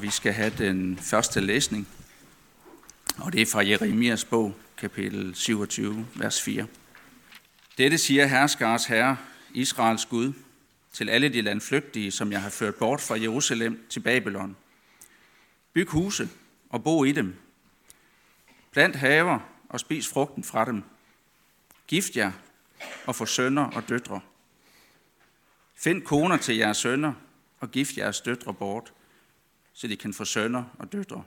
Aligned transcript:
Vi 0.00 0.10
skal 0.10 0.32
have 0.32 0.52
den 0.58 0.98
første 0.98 1.40
læsning, 1.40 1.88
og 3.18 3.32
det 3.32 3.42
er 3.42 3.46
fra 3.46 3.66
Jeremias 3.66 4.24
bog, 4.24 4.54
kapitel 4.76 5.34
27, 5.34 6.06
vers 6.14 6.42
4. 6.42 6.66
Dette 7.78 7.98
siger 7.98 8.26
herskars 8.26 8.84
herre, 8.84 9.16
Israels 9.54 10.06
Gud, 10.06 10.32
til 10.92 11.08
alle 11.08 11.28
de 11.28 11.40
landflygtige, 11.40 12.10
som 12.10 12.32
jeg 12.32 12.42
har 12.42 12.50
ført 12.50 12.74
bort 12.74 13.00
fra 13.00 13.20
Jerusalem 13.20 13.86
til 13.90 14.00
Babylon. 14.00 14.56
Byg 15.72 15.88
huse 15.88 16.28
og 16.70 16.84
bo 16.84 17.04
i 17.04 17.12
dem. 17.12 17.34
Plant 18.72 18.96
haver 18.96 19.38
og 19.68 19.80
spis 19.80 20.08
frugten 20.08 20.44
fra 20.44 20.64
dem. 20.64 20.82
Gift 21.86 22.16
jer 22.16 22.32
og 23.06 23.16
få 23.16 23.26
sønner 23.26 23.64
og 23.64 23.88
døtre. 23.88 24.20
Find 25.74 26.02
koner 26.02 26.36
til 26.36 26.56
jeres 26.56 26.76
sønner 26.76 27.12
og 27.60 27.70
gift 27.70 27.96
jeres 27.96 28.20
døtre 28.20 28.54
bort, 28.54 28.92
så 29.80 29.86
de 29.86 29.96
kan 29.96 30.14
få 30.14 30.24
sønner 30.24 30.64
og 30.78 30.92
døtre. 30.92 31.24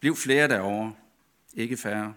Bliv 0.00 0.16
flere 0.16 0.48
derovre, 0.48 0.94
ikke 1.54 1.76
færre. 1.76 2.14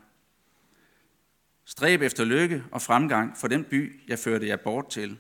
Stræb 1.66 2.02
efter 2.02 2.26
lykke 2.26 2.63
og 2.72 2.81
fremgang 2.81 3.38
for 3.38 3.48
den 3.48 3.63
by, 3.63 4.02
jeg 4.08 4.20
førte 4.20 4.48
jer 4.48 4.55
bort 4.55 4.89
til. 4.89 5.17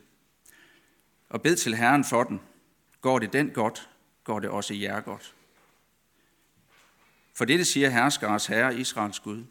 Og 1.29 1.41
bed 1.41 1.55
til 1.55 1.75
Herren 1.75 2.05
for 2.05 2.23
den. 2.23 2.41
Går 3.01 3.19
det 3.19 3.33
den 3.33 3.49
godt, 3.49 3.89
går 4.23 4.39
det 4.39 4.49
også 4.49 4.73
jer 4.73 5.01
godt. 5.01 5.35
For 7.33 7.45
det 7.45 7.67
siger 7.67 7.89
herskares 7.89 8.45
herre, 8.45 8.75
Israels 8.75 9.19
Gud. 9.19 9.43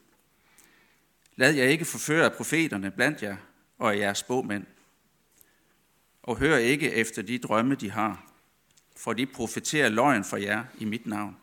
Lad 1.36 1.54
jer 1.54 1.64
ikke 1.64 1.84
forføre 1.84 2.24
af 2.24 2.32
profeterne 2.32 2.90
blandt 2.90 3.22
jer 3.22 3.36
og 3.78 3.94
af 3.94 3.98
jeres 3.98 4.18
spåmænd. 4.18 4.66
Og 6.22 6.36
hør 6.36 6.56
ikke 6.56 6.92
efter 6.92 7.22
de 7.22 7.38
drømme, 7.38 7.74
de 7.74 7.90
har, 7.90 8.27
for 8.98 9.12
de 9.12 9.26
profeterer 9.26 9.88
løgn 9.88 10.24
for 10.24 10.36
jer 10.36 10.64
i 10.78 10.84
mit 10.84 11.06
navn. 11.06 11.36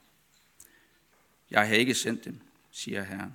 Jeg 1.52 1.68
har 1.68 1.76
ikke 1.76 1.94
sendt 1.94 2.26
dem, 2.26 2.40
siger 2.72 3.04
Herren. 3.04 3.34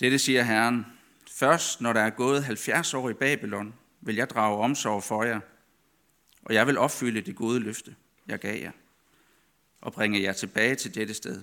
Dette 0.00 0.18
siger 0.18 0.42
Herren. 0.42 0.86
Først 1.30 1.80
når 1.80 1.92
der 1.92 2.00
er 2.00 2.10
gået 2.10 2.44
70 2.44 2.94
år 2.94 3.10
i 3.10 3.14
Babylon, 3.14 3.74
vil 4.00 4.16
jeg 4.16 4.30
drage 4.30 4.58
omsorg 4.58 5.02
for 5.02 5.24
jer, 5.24 5.40
og 6.42 6.54
jeg 6.54 6.66
vil 6.66 6.78
opfylde 6.78 7.20
det 7.20 7.36
gode 7.36 7.60
løfte, 7.60 7.96
jeg 8.26 8.38
gav 8.38 8.60
jer, 8.60 8.72
og 9.80 9.92
bringe 9.92 10.22
jer 10.22 10.32
tilbage 10.32 10.74
til 10.74 10.94
dette 10.94 11.14
sted. 11.14 11.42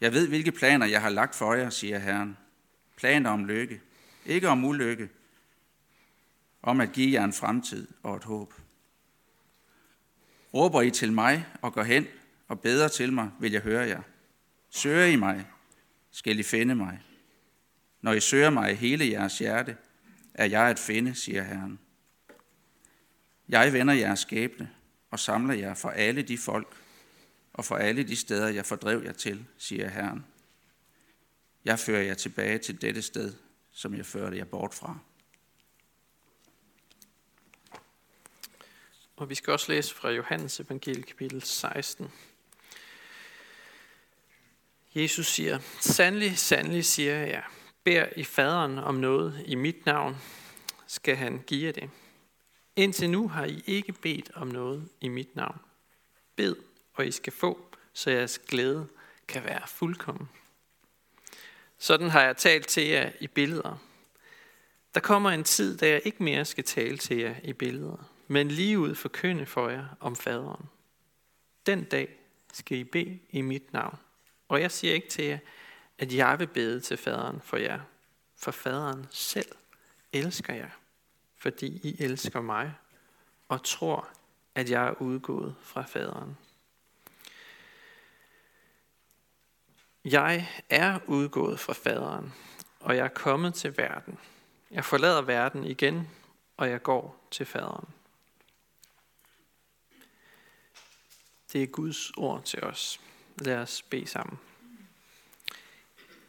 Jeg 0.00 0.12
ved, 0.12 0.28
hvilke 0.28 0.52
planer 0.52 0.86
jeg 0.86 1.02
har 1.02 1.10
lagt 1.10 1.34
for 1.34 1.54
jer, 1.54 1.70
siger 1.70 1.98
Herren. 1.98 2.36
Planer 2.96 3.30
om 3.30 3.44
lykke, 3.44 3.80
ikke 4.26 4.48
om 4.48 4.64
ulykke, 4.64 5.08
om 6.62 6.80
at 6.80 6.92
give 6.92 7.12
jer 7.12 7.24
en 7.24 7.32
fremtid 7.32 7.88
og 8.02 8.16
et 8.16 8.24
håb. 8.24 8.54
Råber 10.54 10.82
I 10.82 10.90
til 10.90 11.12
mig 11.12 11.46
og 11.62 11.72
går 11.72 11.82
hen 11.82 12.06
og 12.48 12.60
beder 12.60 12.88
til 12.88 13.12
mig, 13.12 13.30
vil 13.40 13.52
jeg 13.52 13.60
høre 13.60 13.88
jer. 13.88 14.02
Søger 14.70 15.04
I 15.04 15.16
mig, 15.16 15.46
skal 16.10 16.38
I 16.38 16.42
finde 16.42 16.74
mig. 16.74 17.02
Når 18.00 18.12
I 18.12 18.20
søger 18.20 18.50
mig 18.50 18.72
i 18.72 18.74
hele 18.74 19.10
jeres 19.10 19.38
hjerte, 19.38 19.76
er 20.34 20.44
jeg 20.44 20.62
at 20.62 20.78
finde, 20.78 21.14
siger 21.14 21.42
Herren. 21.42 21.78
Jeg 23.48 23.72
vender 23.72 23.94
jeres 23.94 24.20
skæbne 24.20 24.70
og 25.10 25.18
samler 25.18 25.54
jer 25.54 25.74
for 25.74 25.90
alle 25.90 26.22
de 26.22 26.38
folk 26.38 26.76
og 27.52 27.64
for 27.64 27.76
alle 27.76 28.02
de 28.02 28.16
steder, 28.16 28.48
jeg 28.48 28.66
fordrev 28.66 29.02
jer 29.04 29.12
til, 29.12 29.46
siger 29.58 29.88
Herren. 29.88 30.24
Jeg 31.64 31.78
fører 31.78 32.02
jer 32.02 32.14
tilbage 32.14 32.58
til 32.58 32.82
dette 32.82 33.02
sted, 33.02 33.34
som 33.72 33.94
jeg 33.94 34.06
førte 34.06 34.36
jer 34.36 34.44
bort 34.44 34.74
fra. 34.74 34.98
Og 39.20 39.30
vi 39.30 39.34
skal 39.34 39.52
også 39.52 39.72
læse 39.72 39.94
fra 39.94 40.10
Johannes 40.10 40.60
evangelie 40.60 41.02
kapitel 41.02 41.42
16. 41.42 42.12
Jesus 44.94 45.26
siger, 45.26 45.58
Sandelig, 45.80 46.38
sandelig 46.38 46.84
siger 46.84 47.16
jeg, 47.16 47.42
bær 47.84 48.06
i 48.16 48.24
faderen 48.24 48.78
om 48.78 48.94
noget 48.94 49.42
i 49.46 49.54
mit 49.54 49.86
navn, 49.86 50.16
skal 50.86 51.16
han 51.16 51.42
give 51.46 51.66
jer 51.66 51.72
det. 51.72 51.90
Indtil 52.76 53.10
nu 53.10 53.28
har 53.28 53.44
I 53.44 53.62
ikke 53.66 53.92
bedt 53.92 54.30
om 54.34 54.48
noget 54.48 54.88
i 55.00 55.08
mit 55.08 55.36
navn. 55.36 55.60
Bed, 56.36 56.56
og 56.94 57.06
I 57.06 57.10
skal 57.10 57.32
få, 57.32 57.66
så 57.92 58.10
jeres 58.10 58.38
glæde 58.38 58.88
kan 59.28 59.44
være 59.44 59.62
fuldkommen. 59.66 60.28
Sådan 61.78 62.10
har 62.10 62.22
jeg 62.22 62.36
talt 62.36 62.68
til 62.68 62.86
jer 62.86 63.12
i 63.20 63.26
billeder. 63.26 63.76
Der 64.94 65.00
kommer 65.00 65.30
en 65.30 65.44
tid, 65.44 65.78
da 65.78 65.88
jeg 65.88 66.02
ikke 66.04 66.22
mere 66.22 66.44
skal 66.44 66.64
tale 66.64 66.98
til 66.98 67.16
jer 67.16 67.34
i 67.42 67.52
billeder, 67.52 68.10
men 68.30 68.48
lige 68.48 68.78
ud 68.78 68.94
forkynde 68.94 69.46
for 69.46 69.68
jer 69.68 69.84
om 70.00 70.16
faderen. 70.16 70.68
Den 71.66 71.84
dag 71.84 72.18
skal 72.52 72.78
I 72.78 72.84
bede 72.84 73.18
i 73.30 73.40
mit 73.40 73.72
navn. 73.72 73.98
Og 74.48 74.60
jeg 74.60 74.70
siger 74.70 74.94
ikke 74.94 75.08
til 75.08 75.24
jer, 75.24 75.38
at 75.98 76.14
jeg 76.14 76.38
vil 76.38 76.46
bede 76.46 76.80
til 76.80 76.96
faderen 76.96 77.40
for 77.40 77.56
jer, 77.56 77.80
for 78.36 78.50
faderen 78.50 79.06
selv 79.10 79.52
elsker 80.12 80.54
jer, 80.54 80.70
fordi 81.36 81.80
I 81.82 82.02
elsker 82.02 82.40
mig 82.40 82.74
og 83.48 83.64
tror, 83.64 84.08
at 84.54 84.70
jeg 84.70 84.86
er 84.86 85.02
udgået 85.02 85.54
fra 85.62 85.82
faderen. 85.82 86.36
Jeg 90.04 90.48
er 90.68 90.98
udgået 91.06 91.60
fra 91.60 91.72
faderen, 91.72 92.34
og 92.80 92.96
jeg 92.96 93.04
er 93.04 93.08
kommet 93.08 93.54
til 93.54 93.76
verden. 93.76 94.18
Jeg 94.70 94.84
forlader 94.84 95.22
verden 95.22 95.64
igen, 95.64 96.08
og 96.56 96.70
jeg 96.70 96.82
går 96.82 97.26
til 97.30 97.46
faderen. 97.46 97.88
Det 101.52 101.62
er 101.62 101.66
Guds 101.66 102.10
ord 102.16 102.44
til 102.44 102.64
os. 102.64 103.00
Lad 103.38 103.56
os 103.56 103.82
bede 103.82 104.06
sammen. 104.06 104.38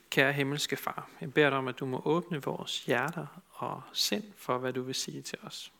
Kære 0.09 0.33
himmelske 0.33 0.75
far, 0.75 1.09
jeg 1.21 1.33
beder 1.33 1.49
dig 1.49 1.57
om, 1.57 1.67
at 1.67 1.79
du 1.79 1.85
må 1.85 2.01
åbne 2.05 2.43
vores 2.43 2.85
hjerter 2.85 3.41
og 3.51 3.81
sind 3.93 4.33
for, 4.37 4.57
hvad 4.57 4.73
du 4.73 4.81
vil 4.81 4.95
sige 4.95 5.21
til 5.21 5.37
os. 5.41 5.71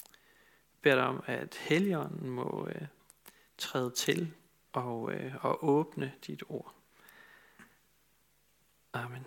Jeg 0.00 0.82
beder 0.82 0.94
dig 0.94 1.04
om, 1.04 1.22
at 1.26 1.54
Helligånden 1.54 2.30
må 2.30 2.68
øh, 2.74 2.86
træde 3.58 3.90
til 3.90 4.32
og, 4.72 5.12
øh, 5.12 5.44
og 5.44 5.64
åbne 5.64 6.12
dit 6.26 6.42
ord. 6.48 6.74
Amen. 8.92 9.26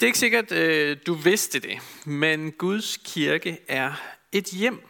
Det 0.00 0.02
er 0.02 0.06
ikke 0.06 0.18
sikkert, 0.18 0.52
øh, 0.52 0.96
du 1.06 1.14
vidste 1.14 1.60
det, 1.60 1.78
men 2.06 2.52
Guds 2.52 2.96
kirke 2.96 3.58
er 3.68 4.16
et 4.36 4.44
hjem. 4.44 4.82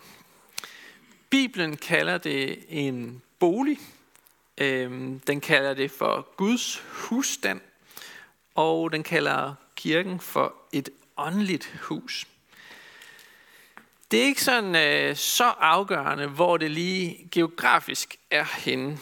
Bibelen 1.30 1.76
kalder 1.76 2.18
det 2.18 2.64
en 2.68 3.22
bolig. 3.38 3.78
Øhm, 4.58 5.20
den 5.20 5.40
kalder 5.40 5.74
det 5.74 5.90
for 5.90 6.28
Guds 6.36 6.82
husstand. 6.92 7.60
Og 8.54 8.92
den 8.92 9.02
kalder 9.02 9.54
kirken 9.76 10.20
for 10.20 10.54
et 10.72 10.88
åndeligt 11.16 11.80
hus. 11.82 12.26
Det 14.10 14.20
er 14.20 14.24
ikke 14.24 14.42
sådan 14.42 14.76
øh, 14.76 15.16
så 15.16 15.44
afgørende, 15.44 16.26
hvor 16.26 16.56
det 16.56 16.70
lige 16.70 17.28
geografisk 17.32 18.16
er 18.30 18.44
henne. 18.64 18.98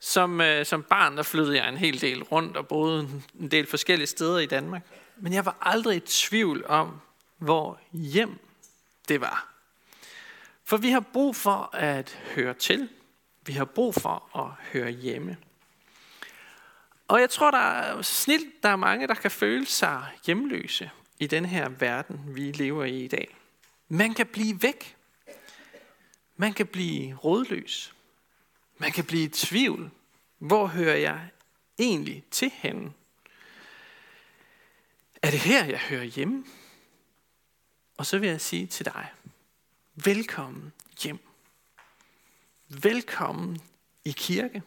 Som, 0.00 0.40
øh, 0.40 0.66
som 0.66 0.82
barn 0.82 1.16
der 1.16 1.22
flyttede 1.22 1.56
jeg 1.56 1.68
en 1.68 1.76
hel 1.76 2.00
del 2.00 2.22
rundt 2.22 2.56
og 2.56 2.68
boede 2.68 3.22
en 3.40 3.50
del 3.50 3.66
forskellige 3.66 4.06
steder 4.06 4.38
i 4.38 4.46
Danmark. 4.46 4.82
Men 5.16 5.32
jeg 5.32 5.44
var 5.44 5.56
aldrig 5.60 5.96
i 5.96 6.00
tvivl 6.00 6.66
om, 6.66 7.00
hvor 7.38 7.80
hjem 7.92 8.45
det 9.08 9.20
var. 9.20 9.48
For 10.64 10.76
vi 10.76 10.90
har 10.90 11.00
brug 11.00 11.36
for 11.36 11.74
at 11.74 12.18
høre 12.34 12.54
til. 12.54 12.88
Vi 13.42 13.52
har 13.52 13.64
brug 13.64 13.94
for 13.94 14.38
at 14.38 14.64
høre 14.72 14.90
hjemme. 14.90 15.36
Og 17.08 17.20
jeg 17.20 17.30
tror, 17.30 17.50
der 17.50 17.58
er 17.58 18.02
snilt, 18.02 18.62
der 18.62 18.68
er 18.68 18.76
mange, 18.76 19.06
der 19.06 19.14
kan 19.14 19.30
føle 19.30 19.66
sig 19.66 20.06
hjemløse 20.26 20.90
i 21.18 21.26
den 21.26 21.44
her 21.44 21.68
verden, 21.68 22.20
vi 22.36 22.52
lever 22.52 22.84
i 22.84 23.04
i 23.04 23.08
dag. 23.08 23.36
Man 23.88 24.14
kan 24.14 24.26
blive 24.26 24.62
væk. 24.62 24.96
Man 26.36 26.52
kan 26.52 26.66
blive 26.66 27.14
rådløs. 27.14 27.94
Man 28.78 28.92
kan 28.92 29.04
blive 29.04 29.24
i 29.24 29.28
tvivl. 29.28 29.90
Hvor 30.38 30.66
hører 30.66 30.96
jeg 30.96 31.28
egentlig 31.78 32.24
til 32.30 32.50
henne? 32.54 32.92
Er 35.22 35.30
det 35.30 35.40
her, 35.40 35.64
jeg 35.64 35.78
hører 35.78 36.04
hjemme? 36.04 36.44
Og 37.96 38.06
så 38.06 38.18
vil 38.18 38.28
jeg 38.28 38.40
sige 38.40 38.66
til 38.66 38.86
dig, 38.86 39.12
velkommen 39.94 40.72
hjem. 41.02 41.18
Velkommen 42.68 43.60
i 44.04 44.10
kirke, 44.10 44.62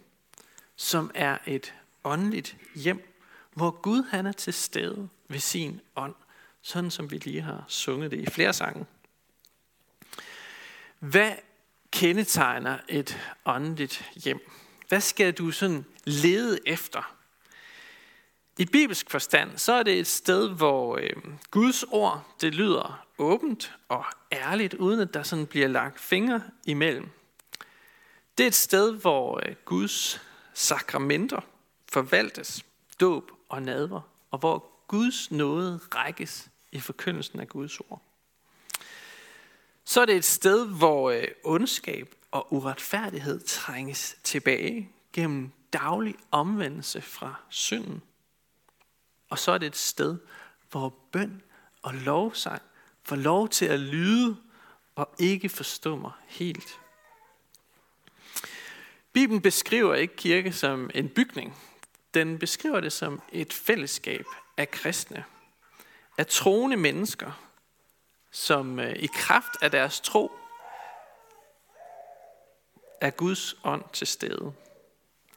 som 0.75 1.11
er 1.15 1.37
et 1.47 1.73
åndeligt 2.03 2.57
hjem, 2.75 3.13
hvor 3.53 3.71
Gud 3.71 4.03
han 4.03 4.25
er 4.25 4.31
til 4.31 4.53
stede 4.53 5.09
ved 5.27 5.39
sin 5.39 5.81
ånd, 5.95 6.15
sådan 6.61 6.91
som 6.91 7.11
vi 7.11 7.17
lige 7.17 7.41
har 7.41 7.65
sunget 7.67 8.11
det 8.11 8.19
i 8.19 8.25
flere 8.25 8.53
sange. 8.53 8.85
Hvad 10.99 11.35
kendetegner 11.91 12.77
et 12.87 13.19
åndeligt 13.45 14.11
hjem? 14.15 14.49
Hvad 14.87 15.01
skal 15.01 15.33
du 15.33 15.51
sådan 15.51 15.85
lede 16.03 16.59
efter? 16.65 17.18
I 18.59 18.65
bibelsk 18.65 19.09
forstand, 19.09 19.57
så 19.57 19.73
er 19.73 19.83
det 19.83 19.99
et 19.99 20.07
sted, 20.07 20.49
hvor 20.49 20.97
øh, 20.97 21.13
Guds 21.51 21.83
ord, 21.83 22.35
det 22.41 22.55
lyder 22.55 23.05
åbent 23.17 23.75
og 23.89 24.05
ærligt, 24.31 24.73
uden 24.73 24.99
at 24.99 25.13
der 25.13 25.23
sådan 25.23 25.45
bliver 25.45 25.67
lagt 25.67 25.99
fingre 25.99 26.41
imellem. 26.65 27.09
Det 28.37 28.43
er 28.43 28.47
et 28.47 28.55
sted, 28.55 28.93
hvor 28.93 29.41
øh, 29.45 29.55
Guds 29.65 30.21
sakramenter 30.53 31.41
forvaltes, 31.91 32.65
dåb 32.99 33.31
og 33.49 33.61
nadver, 33.61 34.01
og 34.31 34.39
hvor 34.39 34.71
Guds 34.87 35.31
nåde 35.31 35.79
rækkes 35.95 36.49
i 36.71 36.79
forkyndelsen 36.79 37.39
af 37.39 37.47
Guds 37.47 37.79
ord. 37.79 38.01
Så 39.85 40.01
er 40.01 40.05
det 40.05 40.15
et 40.15 40.25
sted, 40.25 40.67
hvor 40.67 41.11
øh, 41.11 41.27
ondskab 41.43 42.15
og 42.31 42.53
uretfærdighed 42.53 43.39
trænges 43.39 44.17
tilbage 44.23 44.89
gennem 45.13 45.51
daglig 45.73 46.15
omvendelse 46.31 47.01
fra 47.01 47.35
synden. 47.49 48.01
Og 49.29 49.39
så 49.39 49.51
er 49.51 49.57
det 49.57 49.67
et 49.67 49.75
sted, 49.75 50.17
hvor 50.71 50.93
bøn 51.11 51.41
og 51.81 51.93
lovsang 51.93 52.61
får 53.03 53.15
lov 53.15 53.49
til 53.49 53.65
at 53.65 53.79
lyde 53.79 54.37
og 54.95 55.15
ikke 55.19 55.65
mig 55.85 56.11
helt. 56.27 56.79
Bibelen 59.13 59.41
beskriver 59.41 59.95
ikke 59.95 60.15
kirke 60.15 60.53
som 60.53 60.89
en 60.93 61.09
bygning. 61.09 61.57
Den 62.13 62.39
beskriver 62.39 62.79
det 62.79 62.93
som 62.93 63.21
et 63.31 63.53
fællesskab 63.53 64.25
af 64.57 64.71
kristne, 64.71 65.23
af 66.17 66.27
troende 66.27 66.77
mennesker, 66.77 67.31
som 68.31 68.79
øh, 68.79 68.95
i 68.95 69.07
kraft 69.13 69.51
af 69.61 69.71
deres 69.71 69.99
tro 69.99 70.31
er 73.01 73.09
Guds 73.09 73.55
ånd 73.63 73.83
til 73.93 74.07
stede. 74.07 74.53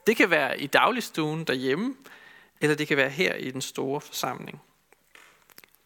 Det 0.06 0.16
kan 0.16 0.30
være 0.30 0.60
i 0.60 0.66
dagligstuen 0.66 1.44
derhjemme, 1.44 1.96
eller 2.62 2.76
det 2.76 2.88
kan 2.88 2.96
være 2.96 3.10
her 3.10 3.34
i 3.34 3.50
den 3.50 3.60
store 3.60 4.00
forsamling. 4.00 4.62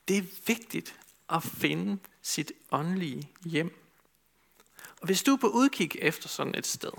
Det 0.09 0.19
er 0.19 0.23
vigtigt 0.47 1.01
at 1.31 1.43
finde 1.43 1.99
sit 2.23 2.53
åndelige 2.71 3.31
hjem. 3.45 3.83
Og 5.01 5.07
hvis 5.07 5.23
du 5.23 5.33
er 5.33 5.37
på 5.37 5.49
udkig 5.49 5.91
efter 5.99 6.29
sådan 6.29 6.55
et 6.55 6.67
sted, 6.67 6.93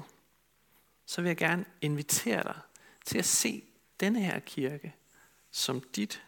så 1.06 1.22
vil 1.22 1.30
jeg 1.30 1.38
gerne 1.38 1.66
invitere 1.82 2.44
dig 2.44 2.60
til 3.06 3.18
at 3.18 3.26
se 3.26 3.64
denne 4.00 4.24
her 4.24 4.40
kirke 4.40 4.96
som 5.52 5.82
dit 5.82 6.24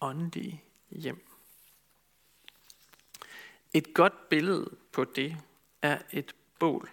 åndelige 0.00 0.62
hjem. 0.90 1.26
Et 3.74 3.94
godt 3.94 4.28
billede 4.28 4.76
på 4.92 5.04
det 5.04 5.36
er 5.82 5.98
et 6.12 6.34
bål. 6.58 6.90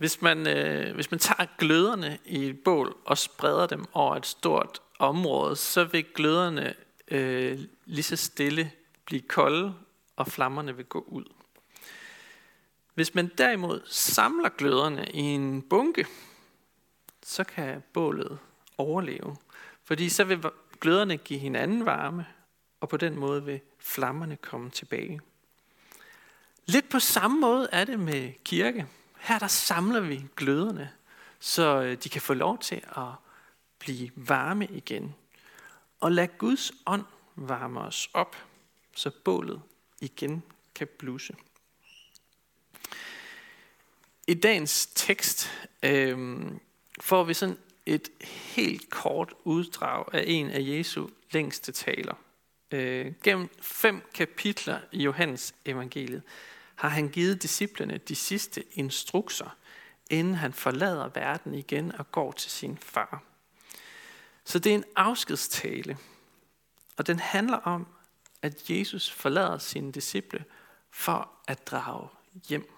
Hvis 0.00 0.22
man, 0.22 0.46
øh, 0.46 0.94
hvis 0.94 1.10
man 1.10 1.20
tager 1.20 1.46
gløderne 1.58 2.18
i 2.24 2.48
et 2.48 2.60
bål 2.60 2.96
og 3.04 3.18
spreder 3.18 3.66
dem 3.66 3.84
over 3.92 4.16
et 4.16 4.26
stort 4.26 4.82
område, 4.98 5.56
så 5.56 5.84
vil 5.84 6.04
gløderne 6.14 6.74
øh, 7.08 7.58
lige 7.84 8.02
så 8.02 8.16
stille 8.16 8.72
blive 9.04 9.20
kolde, 9.20 9.74
og 10.16 10.26
flammerne 10.26 10.76
vil 10.76 10.84
gå 10.84 11.04
ud. 11.08 11.24
Hvis 12.94 13.14
man 13.14 13.30
derimod 13.38 13.80
samler 13.86 14.48
gløderne 14.48 15.06
i 15.14 15.20
en 15.20 15.62
bunke, 15.62 16.06
så 17.22 17.44
kan 17.44 17.82
bålet 17.92 18.38
overleve. 18.78 19.36
Fordi 19.84 20.08
så 20.08 20.24
vil 20.24 20.44
gløderne 20.80 21.16
give 21.16 21.38
hinanden 21.38 21.86
varme, 21.86 22.26
og 22.80 22.88
på 22.88 22.96
den 22.96 23.18
måde 23.18 23.44
vil 23.44 23.60
flammerne 23.78 24.36
komme 24.36 24.70
tilbage. 24.70 25.20
Lidt 26.66 26.88
på 26.88 26.98
samme 26.98 27.40
måde 27.40 27.68
er 27.72 27.84
det 27.84 28.00
med 28.00 28.32
kirke. 28.44 28.86
Her 29.20 29.38
der 29.38 29.46
samler 29.46 30.00
vi 30.00 30.26
gløderne, 30.36 30.90
så 31.38 31.82
øh, 31.82 31.96
de 31.96 32.08
kan 32.08 32.22
få 32.22 32.34
lov 32.34 32.58
til 32.58 32.82
at 32.96 33.12
blive 33.78 34.10
varme 34.16 34.66
igen. 34.66 35.14
Og 36.00 36.12
lad 36.12 36.28
Guds 36.38 36.72
ånd 36.86 37.04
varme 37.36 37.80
os 37.80 38.10
op, 38.14 38.36
så 38.94 39.10
bålet 39.24 39.62
igen 40.00 40.42
kan 40.74 40.88
blusse. 40.98 41.34
I 44.26 44.34
dagens 44.34 44.86
tekst 44.86 45.50
øh, 45.82 46.40
får 47.00 47.24
vi 47.24 47.34
sådan 47.34 47.58
et 47.86 48.08
helt 48.54 48.90
kort 48.90 49.34
uddrag 49.44 50.04
af 50.12 50.24
en 50.26 50.50
af 50.50 50.60
Jesu 50.60 51.08
længste 51.32 51.72
taler. 51.72 52.14
Øh, 52.70 53.12
gennem 53.24 53.48
fem 53.60 54.02
kapitler 54.14 54.80
i 54.92 55.02
Johannes 55.02 55.54
evangeliet 55.64 56.22
har 56.80 56.88
han 56.88 57.08
givet 57.08 57.42
disciplene 57.42 57.98
de 57.98 58.14
sidste 58.16 58.64
instrukser, 58.72 59.56
inden 60.10 60.34
han 60.34 60.52
forlader 60.52 61.08
verden 61.08 61.54
igen 61.54 61.92
og 61.92 62.12
går 62.12 62.32
til 62.32 62.50
sin 62.50 62.78
far. 62.78 63.22
Så 64.44 64.58
det 64.58 64.70
er 64.70 64.74
en 64.74 64.84
afskedstale, 64.96 65.98
og 66.96 67.06
den 67.06 67.18
handler 67.18 67.56
om, 67.56 67.86
at 68.42 68.70
Jesus 68.70 69.10
forlader 69.10 69.58
sine 69.58 69.92
disciple 69.92 70.44
for 70.90 71.30
at 71.46 71.66
drage 71.66 72.08
hjem. 72.48 72.72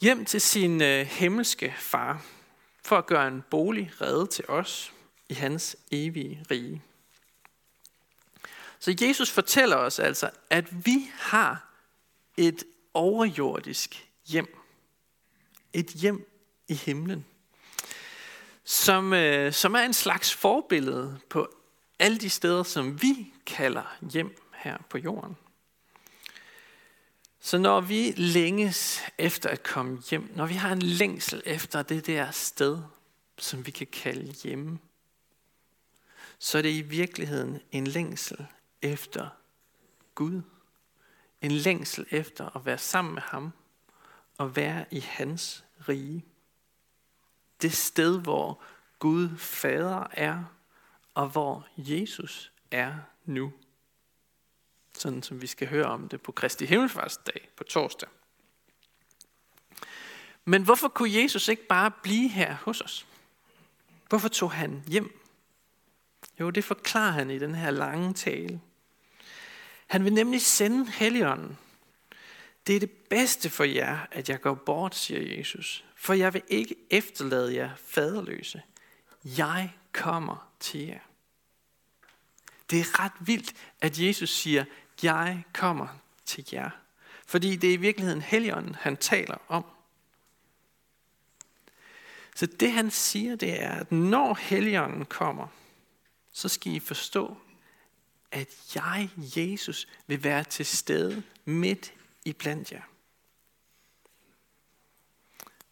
Hjem 0.00 0.24
til 0.24 0.40
sin 0.40 0.82
øh, 0.82 1.06
himmelske 1.06 1.74
far, 1.78 2.24
for 2.84 2.98
at 2.98 3.06
gøre 3.06 3.28
en 3.28 3.42
bolig 3.50 3.92
redde 4.00 4.26
til 4.26 4.44
os 4.48 4.92
i 5.28 5.34
hans 5.34 5.76
evige 5.90 6.44
rige. 6.50 6.82
Så 8.86 8.94
Jesus 9.00 9.30
fortæller 9.30 9.76
os 9.76 9.98
altså, 9.98 10.30
at 10.50 10.86
vi 10.86 11.10
har 11.14 11.74
et 12.36 12.64
overjordisk 12.94 14.08
hjem. 14.26 14.58
Et 15.72 15.86
hjem 15.86 16.30
i 16.68 16.74
himlen. 16.74 17.26
Som, 18.64 19.12
øh, 19.12 19.52
som 19.52 19.74
er 19.74 19.78
en 19.78 19.92
slags 19.92 20.34
forbillede 20.34 21.20
på 21.30 21.56
alle 21.98 22.18
de 22.18 22.30
steder, 22.30 22.62
som 22.62 23.02
vi 23.02 23.32
kalder 23.46 23.96
hjem 24.12 24.42
her 24.54 24.78
på 24.90 24.98
jorden. 24.98 25.36
Så 27.40 27.58
når 27.58 27.80
vi 27.80 28.12
længes 28.16 29.02
efter 29.18 29.48
at 29.48 29.62
komme 29.62 30.02
hjem, 30.10 30.32
når 30.34 30.46
vi 30.46 30.54
har 30.54 30.72
en 30.72 30.82
længsel 30.82 31.42
efter 31.46 31.82
det 31.82 32.06
der 32.06 32.30
sted, 32.30 32.78
som 33.38 33.66
vi 33.66 33.70
kan 33.70 33.86
kalde 33.86 34.32
hjemme, 34.32 34.78
så 36.38 36.58
er 36.58 36.62
det 36.62 36.72
i 36.72 36.82
virkeligheden 36.82 37.60
en 37.72 37.86
længsel 37.86 38.46
efter 38.82 39.28
Gud. 40.14 40.42
En 41.40 41.52
længsel 41.52 42.06
efter 42.10 42.56
at 42.56 42.66
være 42.66 42.78
sammen 42.78 43.14
med 43.14 43.22
ham 43.22 43.52
og 44.38 44.56
være 44.56 44.84
i 44.90 45.00
hans 45.00 45.64
rige. 45.88 46.24
Det 47.62 47.72
sted, 47.72 48.20
hvor 48.20 48.62
Gud 48.98 49.36
Fader 49.36 50.06
er, 50.10 50.44
og 51.14 51.28
hvor 51.28 51.68
Jesus 51.76 52.52
er 52.70 52.94
nu. 53.24 53.52
Sådan 54.92 55.22
som 55.22 55.42
vi 55.42 55.46
skal 55.46 55.68
høre 55.68 55.86
om 55.86 56.08
det 56.08 56.22
på 56.22 56.32
Kristi 56.32 56.66
Himmelfartsdag 56.66 57.48
på 57.56 57.64
torsdag. 57.64 58.08
Men 60.44 60.62
hvorfor 60.62 60.88
kunne 60.88 61.22
Jesus 61.22 61.48
ikke 61.48 61.66
bare 61.66 61.90
blive 62.02 62.28
her 62.28 62.54
hos 62.54 62.80
os? 62.80 63.06
Hvorfor 64.08 64.28
tog 64.28 64.52
han 64.52 64.84
hjem? 64.86 65.20
Jo, 66.40 66.50
det 66.50 66.64
forklarer 66.64 67.12
han 67.12 67.30
i 67.30 67.38
den 67.38 67.54
her 67.54 67.70
lange 67.70 68.14
tale. 68.14 68.60
Han 69.86 70.04
vil 70.04 70.12
nemlig 70.12 70.42
sende 70.42 70.90
Helligånden. 70.90 71.58
Det 72.66 72.76
er 72.76 72.80
det 72.80 72.90
bedste 72.90 73.50
for 73.50 73.64
jer, 73.64 73.98
at 74.10 74.28
jeg 74.28 74.40
går 74.40 74.54
bort, 74.54 74.94
siger 74.94 75.36
Jesus. 75.38 75.84
For 75.96 76.14
jeg 76.14 76.34
vil 76.34 76.42
ikke 76.48 76.74
efterlade 76.90 77.54
jer 77.54 77.70
faderløse. 77.76 78.62
Jeg 79.24 79.72
kommer 79.92 80.52
til 80.60 80.80
jer. 80.80 81.00
Det 82.70 82.80
er 82.80 83.04
ret 83.04 83.12
vildt, 83.20 83.52
at 83.80 83.98
Jesus 83.98 84.30
siger, 84.30 84.64
jeg 85.02 85.44
kommer 85.52 85.88
til 86.24 86.48
jer. 86.52 86.70
Fordi 87.26 87.56
det 87.56 87.70
er 87.70 87.74
i 87.74 87.76
virkeligheden 87.76 88.22
Helligånden, 88.22 88.74
han 88.74 88.96
taler 88.96 89.36
om. 89.48 89.64
Så 92.34 92.46
det 92.46 92.72
han 92.72 92.90
siger, 92.90 93.36
det 93.36 93.62
er, 93.62 93.70
at 93.70 93.92
når 93.92 94.34
Helligånden 94.34 95.04
kommer, 95.04 95.46
så 96.36 96.48
skal 96.48 96.72
I 96.72 96.80
forstå, 96.80 97.36
at 98.30 98.48
jeg, 98.74 99.10
Jesus, 99.16 99.88
vil 100.06 100.24
være 100.24 100.44
til 100.44 100.66
stede 100.66 101.22
midt 101.44 101.92
i 102.24 102.32
blandt 102.32 102.72
jer. 102.72 102.82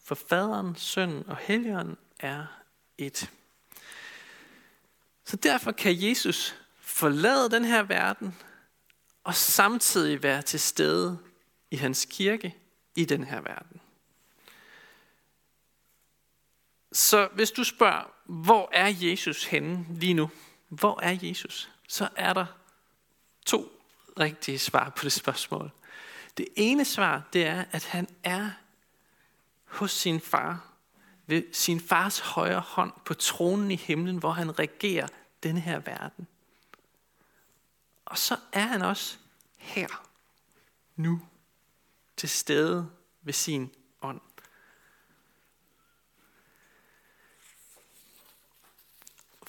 For 0.04 0.14
faderen, 0.14 0.76
sønnen 0.76 1.28
og 1.28 1.36
helligånden 1.36 1.96
er 2.18 2.46
et. 2.98 3.30
Så 5.24 5.36
derfor 5.36 5.72
kan 5.72 6.02
Jesus 6.02 6.54
forlade 6.80 7.50
den 7.50 7.64
her 7.64 7.82
verden 7.82 8.34
og 9.24 9.34
samtidig 9.34 10.22
være 10.22 10.42
til 10.42 10.60
stede 10.60 11.18
i 11.70 11.76
hans 11.76 12.06
kirke 12.10 12.56
i 12.96 13.04
den 13.04 13.24
her 13.24 13.40
verden. 13.40 13.80
Så 16.92 17.28
hvis 17.32 17.50
du 17.50 17.64
spørger, 17.64 18.14
hvor 18.24 18.70
er 18.72 18.94
Jesus 19.00 19.44
henne 19.44 19.86
lige 19.90 20.14
nu? 20.14 20.30
Hvor 20.68 21.00
er 21.00 21.18
Jesus? 21.22 21.70
Så 21.88 22.08
er 22.16 22.32
der 22.32 22.46
to 23.46 23.72
rigtige 24.20 24.58
svar 24.58 24.90
på 24.90 25.04
det 25.04 25.12
spørgsmål. 25.12 25.70
Det 26.36 26.48
ene 26.56 26.84
svar, 26.84 27.22
det 27.32 27.46
er, 27.46 27.64
at 27.70 27.84
han 27.84 28.08
er 28.22 28.50
hos 29.64 29.92
sin 29.92 30.20
far, 30.20 30.70
ved 31.26 31.42
sin 31.52 31.80
fars 31.80 32.18
højre 32.18 32.60
hånd 32.60 32.92
på 33.04 33.14
tronen 33.14 33.70
i 33.70 33.76
himlen, 33.76 34.16
hvor 34.16 34.30
han 34.30 34.58
regerer 34.58 35.08
denne 35.42 35.60
her 35.60 35.78
verden. 35.78 36.26
Og 38.04 38.18
så 38.18 38.36
er 38.52 38.66
han 38.66 38.82
også 38.82 39.16
her, 39.56 40.06
nu, 40.96 41.20
til 42.16 42.28
stede 42.28 42.90
ved 43.22 43.32
sin 43.32 43.70
ånd. 44.02 44.20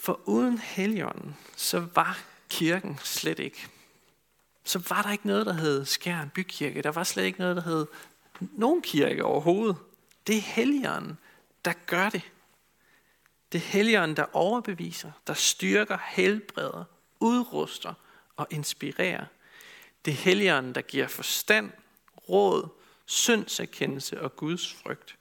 For 0.06 0.22
uden 0.26 0.58
Helligånden, 0.58 1.36
så 1.56 1.88
var 1.96 2.20
kirken 2.50 3.00
slet 3.04 3.40
ikke. 3.40 3.68
Så 4.64 4.84
var 4.90 5.02
der 5.02 5.12
ikke 5.12 5.28
noget, 5.28 5.46
der 5.46 5.54
hed 5.54 5.86
Skjern 5.86 6.30
Bykirke. 6.30 6.82
Der 6.82 6.92
var 6.92 7.04
slet 7.04 7.24
ikke 7.24 7.40
noget, 7.40 7.56
der 7.56 7.62
hed 7.62 7.88
nogen 8.40 8.82
kirke 8.82 9.24
overhovedet. 9.24 9.78
Det 10.28 10.38
er 10.38 10.42
Helligånden, 10.42 11.18
der 11.66 11.74
gør 11.86 12.10
det. 12.10 12.22
Det 13.52 13.58
er 13.58 13.66
Helligånden, 13.66 14.18
der 14.18 14.26
overbeviser, 14.34 15.12
der 15.28 15.34
styrker, 15.34 15.98
helbreder, 16.06 16.84
udruster 17.20 17.94
og 18.36 18.48
inspirerer. 18.50 19.26
Det 20.06 20.12
er 20.12 20.18
Helligånden, 20.18 20.76
der 20.76 20.82
giver 20.82 21.08
forstand, 21.08 21.72
råd, 22.30 22.68
syndserkendelse 23.06 24.22
og 24.22 24.36
Guds 24.36 24.74
frygt. 24.74 25.18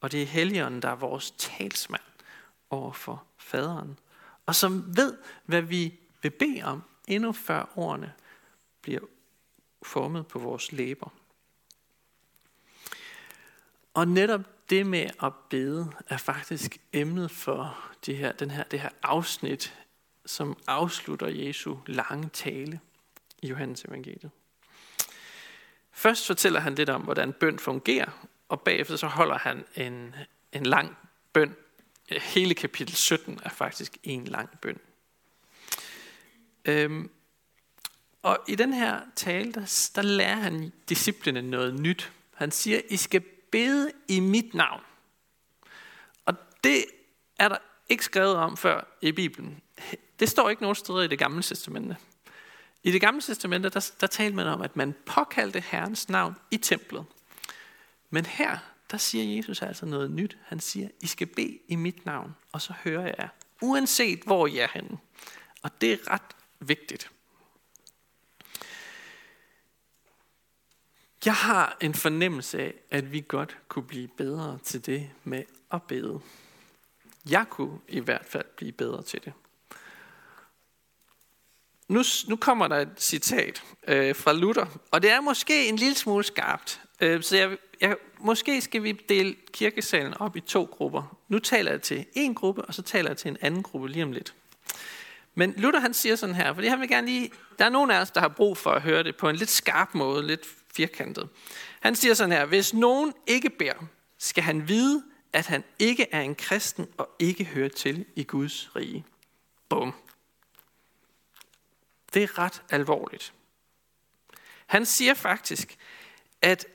Og 0.00 0.12
det 0.12 0.22
er 0.22 0.26
Helligånden, 0.26 0.82
der 0.82 0.88
er 0.88 0.96
vores 0.96 1.30
talsmand 1.30 2.02
over 2.70 2.92
for 2.92 3.24
faderen. 3.36 3.98
Og 4.48 4.54
som 4.54 4.96
ved, 4.96 5.16
hvad 5.44 5.62
vi 5.62 5.98
vil 6.22 6.30
bede 6.30 6.62
om, 6.62 6.82
endnu 7.06 7.32
før 7.32 7.72
ordene 7.76 8.12
bliver 8.82 9.00
formet 9.82 10.26
på 10.26 10.38
vores 10.38 10.72
læber. 10.72 11.12
Og 13.94 14.08
netop 14.08 14.40
det 14.70 14.86
med 14.86 15.10
at 15.22 15.32
bede 15.50 15.92
er 16.08 16.16
faktisk 16.16 16.78
emnet 16.92 17.30
for 17.30 17.78
det 18.06 18.16
her, 18.16 18.32
den 18.32 18.50
her, 18.50 18.62
det 18.62 18.80
her 18.80 18.90
afsnit, 19.02 19.74
som 20.26 20.58
afslutter 20.66 21.26
Jesu 21.26 21.76
lange 21.86 22.28
tale 22.28 22.80
i 23.42 23.48
Johannes 23.48 23.84
evangeliet. 23.84 24.30
Først 25.92 26.26
fortæller 26.26 26.60
han 26.60 26.74
lidt 26.74 26.90
om, 26.90 27.02
hvordan 27.02 27.32
bøn 27.32 27.58
fungerer, 27.58 28.26
og 28.48 28.60
bagefter 28.60 28.96
så 28.96 29.06
holder 29.06 29.38
han 29.38 29.64
en, 29.76 30.14
en 30.52 30.66
lang 30.66 30.96
bøn. 31.32 31.56
Hele 32.10 32.54
kapitel 32.54 32.96
17 32.96 33.40
er 33.44 33.48
faktisk 33.48 33.98
en 34.02 34.24
lang 34.24 34.48
bøn. 34.62 34.78
Øhm, 36.64 37.10
og 38.22 38.38
i 38.48 38.54
den 38.54 38.72
her 38.72 39.00
tale, 39.16 39.52
der, 39.52 39.90
der 39.94 40.02
lærer 40.02 40.36
han 40.36 40.72
disciplene 40.88 41.42
noget 41.42 41.80
nyt. 41.80 42.12
Han 42.34 42.50
siger, 42.50 42.80
I 42.88 42.96
skal 42.96 43.20
bede 43.52 43.92
i 44.08 44.20
mit 44.20 44.54
navn. 44.54 44.80
Og 46.24 46.34
det 46.64 46.84
er 47.38 47.48
der 47.48 47.58
ikke 47.88 48.04
skrevet 48.04 48.36
om 48.36 48.56
før 48.56 48.98
i 49.02 49.12
Bibelen. 49.12 49.62
Det 50.20 50.28
står 50.28 50.50
ikke 50.50 50.62
nogen 50.62 50.76
steder 50.76 51.02
i 51.02 51.08
det 51.08 51.18
gamle 51.18 51.42
testamente. 51.42 51.96
I 52.82 52.92
det 52.92 53.00
gamle 53.00 53.20
testamente, 53.20 53.68
der, 53.68 53.90
der 54.00 54.06
talte 54.06 54.36
man 54.36 54.46
om, 54.46 54.62
at 54.62 54.76
man 54.76 54.94
påkaldte 55.06 55.60
Herrens 55.60 56.08
navn 56.08 56.34
i 56.50 56.56
templet. 56.56 57.04
Men 58.10 58.26
her, 58.26 58.58
der 58.90 58.96
siger 58.96 59.36
Jesus 59.36 59.62
altså 59.62 59.86
noget 59.86 60.10
nyt. 60.10 60.38
Han 60.44 60.60
siger, 60.60 60.88
I 61.00 61.06
skal 61.06 61.26
bede 61.26 61.58
i 61.68 61.76
mit 61.76 62.06
navn, 62.06 62.36
og 62.52 62.62
så 62.62 62.72
hører 62.84 63.02
jeg 63.02 63.14
jer. 63.18 63.28
Uanset 63.62 64.20
hvor 64.20 64.46
I 64.46 64.58
er 64.58 64.68
henne. 64.74 64.98
Og 65.62 65.80
det 65.80 65.92
er 65.92 66.10
ret 66.10 66.36
vigtigt. 66.60 67.10
Jeg 71.24 71.34
har 71.34 71.76
en 71.80 71.94
fornemmelse 71.94 72.62
af, 72.62 72.74
at 72.90 73.12
vi 73.12 73.24
godt 73.28 73.56
kunne 73.68 73.86
blive 73.86 74.08
bedre 74.08 74.58
til 74.64 74.86
det 74.86 75.10
med 75.24 75.44
at 75.72 75.82
bede. 75.82 76.20
Jeg 77.30 77.46
kunne 77.50 77.78
i 77.88 78.00
hvert 78.00 78.24
fald 78.24 78.46
blive 78.56 78.72
bedre 78.72 79.02
til 79.02 79.24
det. 79.24 79.32
Nu, 81.88 82.02
nu 82.28 82.36
kommer 82.36 82.68
der 82.68 82.76
et 82.76 83.02
citat 83.02 83.62
øh, 83.88 84.16
fra 84.16 84.32
Luther, 84.32 84.66
og 84.90 85.02
det 85.02 85.10
er 85.10 85.20
måske 85.20 85.68
en 85.68 85.76
lille 85.76 85.96
smule 85.96 86.24
skarpt. 86.24 86.80
Øh, 87.00 87.22
så 87.22 87.36
jeg, 87.36 87.58
jeg, 87.80 87.96
måske 88.20 88.60
skal 88.60 88.82
vi 88.82 88.92
dele 88.92 89.36
kirkesalen 89.52 90.14
op 90.14 90.36
i 90.36 90.40
to 90.40 90.64
grupper. 90.64 91.18
Nu 91.28 91.38
taler 91.38 91.70
jeg 91.70 91.82
til 91.82 92.06
en 92.12 92.34
gruppe, 92.34 92.64
og 92.64 92.74
så 92.74 92.82
taler 92.82 93.10
jeg 93.10 93.16
til 93.16 93.28
en 93.28 93.36
anden 93.40 93.62
gruppe 93.62 93.88
lige 93.88 94.02
om 94.02 94.12
lidt. 94.12 94.34
Men 95.34 95.54
Luther 95.56 95.80
han 95.80 95.94
siger 95.94 96.16
sådan 96.16 96.34
her, 96.34 96.54
fordi 96.54 96.66
han 96.66 96.80
vil 96.80 96.88
gerne 96.88 97.06
lige, 97.06 97.30
der 97.58 97.64
er 97.64 97.68
nogen 97.68 97.90
af 97.90 98.00
os, 98.00 98.10
der 98.10 98.20
har 98.20 98.28
brug 98.28 98.56
for 98.56 98.70
at 98.70 98.82
høre 98.82 99.02
det 99.02 99.16
på 99.16 99.28
en 99.28 99.36
lidt 99.36 99.50
skarp 99.50 99.94
måde, 99.94 100.26
lidt 100.26 100.46
firkantet. 100.74 101.28
Han 101.80 101.94
siger 101.94 102.14
sådan 102.14 102.32
her, 102.32 102.44
hvis 102.44 102.74
nogen 102.74 103.12
ikke 103.26 103.50
beder, 103.50 103.86
skal 104.18 104.42
han 104.42 104.68
vide, 104.68 105.04
at 105.32 105.46
han 105.46 105.64
ikke 105.78 106.06
er 106.12 106.20
en 106.20 106.34
kristen 106.34 106.88
og 106.96 107.10
ikke 107.18 107.44
hører 107.44 107.68
til 107.68 108.04
i 108.16 108.24
Guds 108.24 108.76
rige. 108.76 109.04
Bum. 109.68 109.94
Det 112.14 112.22
er 112.22 112.38
ret 112.38 112.62
alvorligt. 112.70 113.32
Han 114.66 114.86
siger 114.86 115.14
faktisk, 115.14 115.76
at 116.42 116.66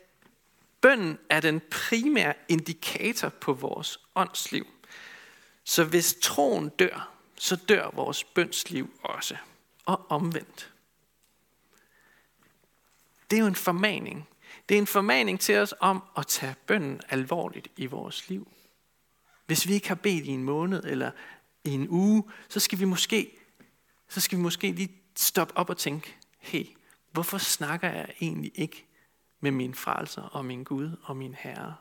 bønden 0.83 1.17
er 1.29 1.39
den 1.39 1.61
primære 1.71 2.33
indikator 2.47 3.29
på 3.29 3.53
vores 3.53 3.99
åndsliv. 4.15 4.67
Så 5.63 5.83
hvis 5.83 6.15
troen 6.21 6.69
dør, 6.69 7.13
så 7.35 7.55
dør 7.55 7.89
vores 7.93 8.23
bønsliv 8.23 8.99
også. 9.03 9.37
Og 9.85 10.11
omvendt. 10.11 10.73
Det 13.29 13.37
er 13.37 13.41
jo 13.41 13.47
en 13.47 13.55
formaning. 13.55 14.27
Det 14.69 14.75
er 14.75 14.79
en 14.79 14.87
formaning 14.87 15.39
til 15.39 15.57
os 15.57 15.73
om 15.79 16.03
at 16.17 16.27
tage 16.27 16.55
bønden 16.67 17.01
alvorligt 17.09 17.67
i 17.77 17.85
vores 17.85 18.29
liv. 18.29 18.51
Hvis 19.45 19.67
vi 19.67 19.73
ikke 19.73 19.87
har 19.87 19.95
bedt 19.95 20.25
i 20.25 20.29
en 20.29 20.43
måned 20.43 20.83
eller 20.83 21.11
i 21.63 21.69
en 21.69 21.89
uge, 21.89 22.23
så 22.49 22.59
skal 22.59 22.79
vi 22.79 22.85
måske, 22.85 23.37
så 24.09 24.21
skal 24.21 24.37
vi 24.37 24.41
måske 24.41 24.71
lige 24.71 25.01
stoppe 25.15 25.57
op 25.57 25.69
og 25.69 25.77
tænke, 25.77 26.15
hey, 26.39 26.65
hvorfor 27.11 27.37
snakker 27.37 27.89
jeg 27.89 28.13
egentlig 28.21 28.51
ikke 28.55 28.85
med 29.43 29.51
min 29.51 29.73
frelser 29.73 30.21
og 30.21 30.45
min 30.45 30.63
Gud 30.63 30.91
og 31.03 31.17
min 31.17 31.33
Herre? 31.33 31.75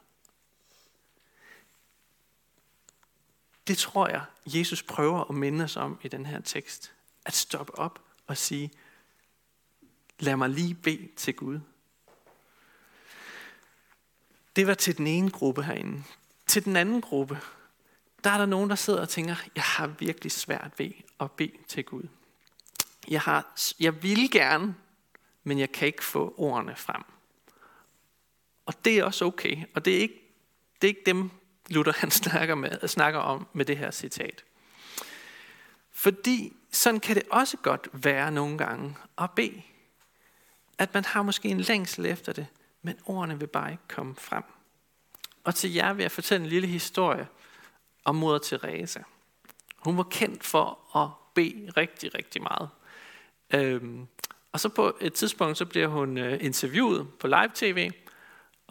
Det 3.66 3.78
tror 3.78 4.08
jeg, 4.08 4.24
Jesus 4.46 4.82
prøver 4.82 5.24
at 5.24 5.34
minde 5.34 5.64
os 5.64 5.76
om 5.76 5.98
i 6.02 6.08
den 6.08 6.26
her 6.26 6.40
tekst. 6.40 6.92
At 7.24 7.34
stoppe 7.34 7.78
op 7.78 8.00
og 8.26 8.36
sige, 8.36 8.70
lad 10.18 10.36
mig 10.36 10.50
lige 10.50 10.74
bede 10.74 11.08
til 11.16 11.34
Gud. 11.34 11.60
Det 14.56 14.66
var 14.66 14.74
til 14.74 14.96
den 14.96 15.06
ene 15.06 15.30
gruppe 15.30 15.62
herinde. 15.62 16.02
Til 16.46 16.64
den 16.64 16.76
anden 16.76 17.00
gruppe, 17.00 17.40
der 18.24 18.30
er 18.30 18.38
der 18.38 18.46
nogen, 18.46 18.70
der 18.70 18.76
sidder 18.76 19.00
og 19.00 19.08
tænker, 19.08 19.36
jeg 19.54 19.64
har 19.64 19.86
virkelig 19.86 20.32
svært 20.32 20.72
ved 20.78 20.92
at 21.20 21.32
bede 21.32 21.56
til 21.68 21.84
Gud. 21.84 22.08
Jeg, 23.08 23.20
har, 23.20 23.54
jeg 23.80 24.02
vil 24.02 24.30
gerne, 24.30 24.74
men 25.44 25.58
jeg 25.58 25.72
kan 25.72 25.86
ikke 25.86 26.04
få 26.04 26.34
ordene 26.36 26.76
frem. 26.76 27.11
Og 28.72 28.84
det 28.84 28.98
er 28.98 29.04
også 29.04 29.24
okay, 29.24 29.56
og 29.74 29.84
det 29.84 29.96
er 29.96 29.98
ikke, 29.98 30.34
det 30.82 30.86
er 30.86 30.88
ikke 30.88 31.02
dem, 31.06 31.30
Luther 31.68 31.92
han 31.96 32.10
snakker, 32.10 32.54
med, 32.54 32.88
snakker 32.88 33.20
om 33.20 33.46
med 33.52 33.64
det 33.64 33.78
her 33.78 33.90
citat. 33.90 34.44
Fordi 35.92 36.52
sådan 36.70 37.00
kan 37.00 37.16
det 37.16 37.22
også 37.30 37.56
godt 37.56 37.88
være 37.92 38.32
nogle 38.32 38.58
gange 38.58 38.96
at 39.18 39.30
bede. 39.30 39.62
At 40.78 40.94
man 40.94 41.04
har 41.04 41.22
måske 41.22 41.48
en 41.48 41.60
længsel 41.60 42.06
efter 42.06 42.32
det, 42.32 42.46
men 42.82 42.96
ordene 43.06 43.38
vil 43.38 43.46
bare 43.46 43.70
ikke 43.70 43.88
komme 43.88 44.14
frem. 44.18 44.42
Og 45.44 45.54
til 45.54 45.72
jer 45.72 45.92
vil 45.92 46.02
jeg 46.02 46.12
fortælle 46.12 46.44
en 46.44 46.50
lille 46.50 46.68
historie 46.68 47.28
om 48.04 48.14
moder 48.14 48.38
Teresa. 48.38 49.00
Hun 49.76 49.96
var 49.96 50.06
kendt 50.10 50.44
for 50.44 50.96
at 50.96 51.08
bede 51.34 51.72
rigtig, 51.76 52.14
rigtig 52.14 52.42
meget. 52.42 52.68
Øhm, 53.54 54.06
og 54.52 54.60
så 54.60 54.68
på 54.68 54.96
et 55.00 55.12
tidspunkt, 55.12 55.58
så 55.58 55.66
bliver 55.66 55.86
hun 55.86 56.18
øh, 56.18 56.44
interviewet 56.44 57.08
på 57.20 57.26
live-tv, 57.26 57.90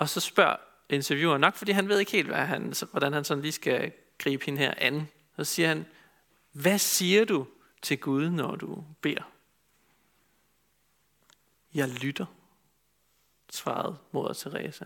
og 0.01 0.09
så 0.09 0.19
spørger 0.19 0.55
intervieweren 0.89 1.41
nok, 1.41 1.55
fordi 1.55 1.71
han 1.71 1.89
ved 1.89 1.99
ikke 1.99 2.11
helt, 2.11 2.27
hvad 2.27 2.45
han, 2.45 2.73
hvordan 2.91 3.13
han 3.13 3.23
sådan 3.23 3.41
lige 3.41 3.51
skal 3.51 3.91
gribe 4.17 4.45
hende 4.45 4.59
her 4.59 4.73
an. 4.77 5.07
Så 5.37 5.43
siger 5.43 5.67
han, 5.67 5.85
hvad 6.51 6.79
siger 6.79 7.25
du 7.25 7.47
til 7.81 7.99
Gud, 7.99 8.29
når 8.29 8.55
du 8.55 8.83
beder? 9.01 9.31
Jeg 11.73 11.89
lytter, 11.89 12.25
svarede 13.51 13.97
moder 14.11 14.33
Teresa. 14.33 14.85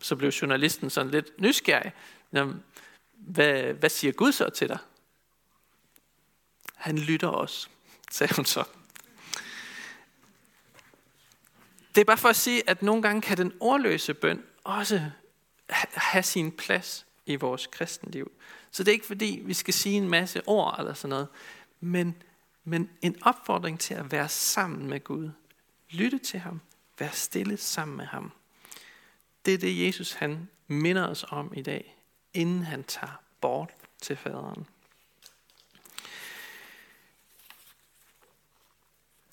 Så 0.00 0.16
blev 0.16 0.30
journalisten 0.30 0.90
sådan 0.90 1.10
lidt 1.10 1.40
nysgerrig. 1.40 1.92
Hvad, 3.12 3.72
hvad 3.72 3.90
siger 3.90 4.12
Gud 4.12 4.32
så 4.32 4.50
til 4.50 4.68
dig? 4.68 4.78
Han 6.74 6.98
lytter 6.98 7.28
også, 7.28 7.68
sagde 8.10 8.34
hun 8.36 8.44
så. 8.44 8.64
Det 11.94 12.00
er 12.00 12.04
bare 12.04 12.18
for 12.18 12.28
at 12.28 12.36
sige, 12.36 12.70
at 12.70 12.82
nogle 12.82 13.02
gange 13.02 13.22
kan 13.22 13.36
den 13.36 13.52
ordløse 13.60 14.14
bøn 14.14 14.42
også 14.64 15.10
have 15.94 16.22
sin 16.22 16.52
plads 16.52 17.06
i 17.26 17.36
vores 17.36 17.66
kristenliv. 17.66 18.32
Så 18.70 18.84
det 18.84 18.90
er 18.90 18.92
ikke 18.92 19.06
fordi, 19.06 19.42
vi 19.44 19.54
skal 19.54 19.74
sige 19.74 19.96
en 19.96 20.08
masse 20.08 20.48
ord 20.48 20.76
eller 20.78 20.94
sådan 20.94 21.10
noget, 21.10 21.28
men, 21.80 22.22
men 22.64 22.90
en 23.02 23.16
opfordring 23.22 23.80
til 23.80 23.94
at 23.94 24.12
være 24.12 24.28
sammen 24.28 24.86
med 24.86 25.04
Gud. 25.04 25.30
Lytte 25.90 26.18
til 26.18 26.40
ham. 26.40 26.60
Vær 26.98 27.08
stille 27.08 27.56
sammen 27.56 27.96
med 27.96 28.06
ham. 28.06 28.32
Det 29.46 29.54
er 29.54 29.58
det, 29.58 29.86
Jesus 29.86 30.12
han 30.12 30.48
minder 30.68 31.08
os 31.08 31.24
om 31.28 31.52
i 31.56 31.62
dag 31.62 31.96
inden 32.34 32.62
han 32.62 32.84
tager 32.84 33.22
bort 33.40 33.70
til 34.02 34.16
faderen. 34.16 34.66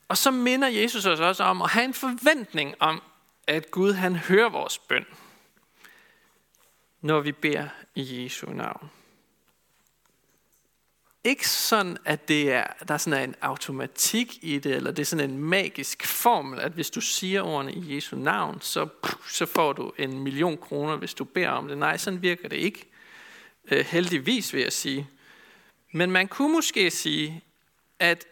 Og 0.10 0.18
så 0.18 0.32
minder 0.32 0.68
Jesus 0.68 1.06
os 1.06 1.20
også 1.20 1.44
om 1.44 1.62
at 1.62 1.70
have 1.70 1.86
en 1.86 1.94
forventning 1.94 2.76
om, 2.80 3.02
at 3.48 3.72
Gud 3.72 3.94
han 3.94 4.16
hører 4.16 4.50
vores 4.50 4.78
bøn, 4.78 5.06
når 7.02 7.20
vi 7.20 7.32
beder 7.32 7.68
i 7.96 8.24
Jesu 8.24 8.46
navn. 8.52 8.90
Ikke 11.24 11.50
sådan, 11.50 11.98
at 12.06 12.28
det 12.28 12.52
er, 12.52 12.68
der 12.88 12.94
er 12.94 12.98
sådan 12.98 13.30
en 13.30 13.36
automatik 13.42 14.40
i 14.42 14.60
det, 14.60 14.76
eller 14.76 14.92
det 14.92 15.02
er 15.02 15.06
sådan 15.06 15.30
en 15.30 15.38
magisk 15.38 16.06
formel, 16.06 16.60
at 16.60 16.72
hvis 16.72 16.90
du 16.90 17.02
siger 17.02 17.42
ordene 17.42 17.74
i 17.74 17.96
Jesu 17.96 18.16
navn, 18.16 18.62
så, 18.62 18.88
så 19.28 19.46
får 19.46 19.74
du 19.74 19.94
en 19.98 20.20
million 20.20 20.58
kroner, 20.58 20.96
hvis 20.96 21.14
du 21.14 21.24
beder 21.24 21.50
om 21.50 21.68
det. 21.68 21.78
Nej, 21.78 21.98
sådan 21.98 22.22
virker 22.22 22.50
det 22.50 22.58
ikke. 22.58 22.90
Øh, 23.72 23.86
heldigvis 23.86 24.54
vil 24.54 24.62
jeg 24.62 24.74
sige. 24.74 25.08
Men 25.92 26.12
man 26.12 26.28
kunne 26.28 26.52
måske 26.54 26.92
sige, 26.92 27.44
at 28.00 28.28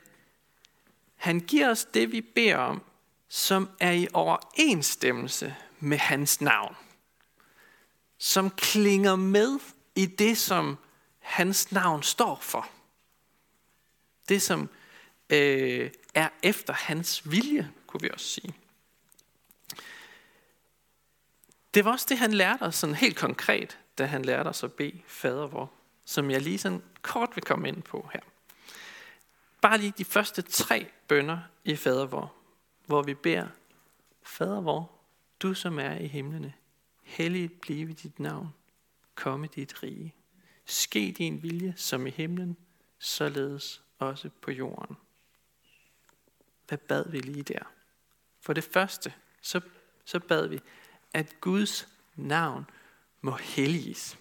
han 1.17 1.39
giver 1.39 1.69
os 1.69 1.85
det, 1.85 2.11
vi 2.11 2.21
beder 2.21 2.57
om, 2.57 2.81
som 3.27 3.69
er 3.79 3.91
i 3.91 4.07
overensstemmelse 4.13 5.55
med 5.79 5.97
hans 5.97 6.41
navn. 6.41 6.75
Som 8.17 8.49
klinger 8.49 9.15
med 9.15 9.59
i 9.95 10.05
det, 10.05 10.37
som 10.37 10.77
hans 11.19 11.71
navn 11.71 12.03
står 12.03 12.39
for. 12.41 12.69
Det, 14.29 14.41
som 14.41 14.69
øh, 15.29 15.91
er 16.13 16.29
efter 16.43 16.73
hans 16.73 17.31
vilje, 17.31 17.71
kunne 17.87 18.01
vi 18.01 18.09
også 18.13 18.25
sige. 18.25 18.53
Det 21.73 21.85
var 21.85 21.91
også 21.91 22.05
det, 22.09 22.17
han 22.17 22.33
lærte 22.33 22.61
os 22.61 22.75
sådan 22.75 22.95
helt 22.95 23.17
konkret, 23.17 23.79
da 23.97 24.05
han 24.05 24.25
lærte 24.25 24.47
os 24.47 24.63
at 24.63 24.73
bede 24.73 25.01
fader 25.07 25.47
vor, 25.47 25.71
som 26.05 26.31
jeg 26.31 26.41
lige 26.41 26.57
sådan 26.57 26.83
kort 27.01 27.29
vil 27.35 27.43
komme 27.43 27.67
ind 27.67 27.83
på 27.83 28.09
her. 28.13 28.19
Bare 29.67 29.77
lige 29.77 29.93
de 29.97 30.05
første 30.05 30.41
tre 30.41 30.91
bønder 31.07 31.39
i 31.63 31.75
fader 31.75 32.05
vor, 32.05 32.35
hvor 32.85 33.01
vi 33.01 33.13
beder, 33.13 33.47
Fader 34.23 34.61
vor, 34.61 34.91
du 35.39 35.53
som 35.53 35.79
er 35.79 35.93
i 35.93 36.07
himlene, 36.07 36.53
helligt 37.03 37.61
blive 37.61 37.93
dit 37.93 38.19
navn, 38.19 38.47
komme 39.15 39.47
dit 39.47 39.83
rige. 39.83 40.15
Ske 40.65 41.15
din 41.17 41.43
vilje 41.43 41.73
som 41.77 42.07
i 42.07 42.09
himlen, 42.09 42.57
således 42.99 43.81
også 43.99 44.29
på 44.41 44.51
jorden. 44.51 44.97
Hvad 46.67 46.77
bad 46.77 47.09
vi 47.09 47.19
lige 47.19 47.43
der? 47.43 47.63
For 48.41 48.53
det 48.53 48.63
første, 48.63 49.13
så, 49.41 49.61
så 50.05 50.19
bad 50.19 50.47
vi, 50.47 50.59
at 51.13 51.41
Guds 51.41 51.87
navn 52.15 52.69
må 53.21 53.31
helliges. 53.31 54.17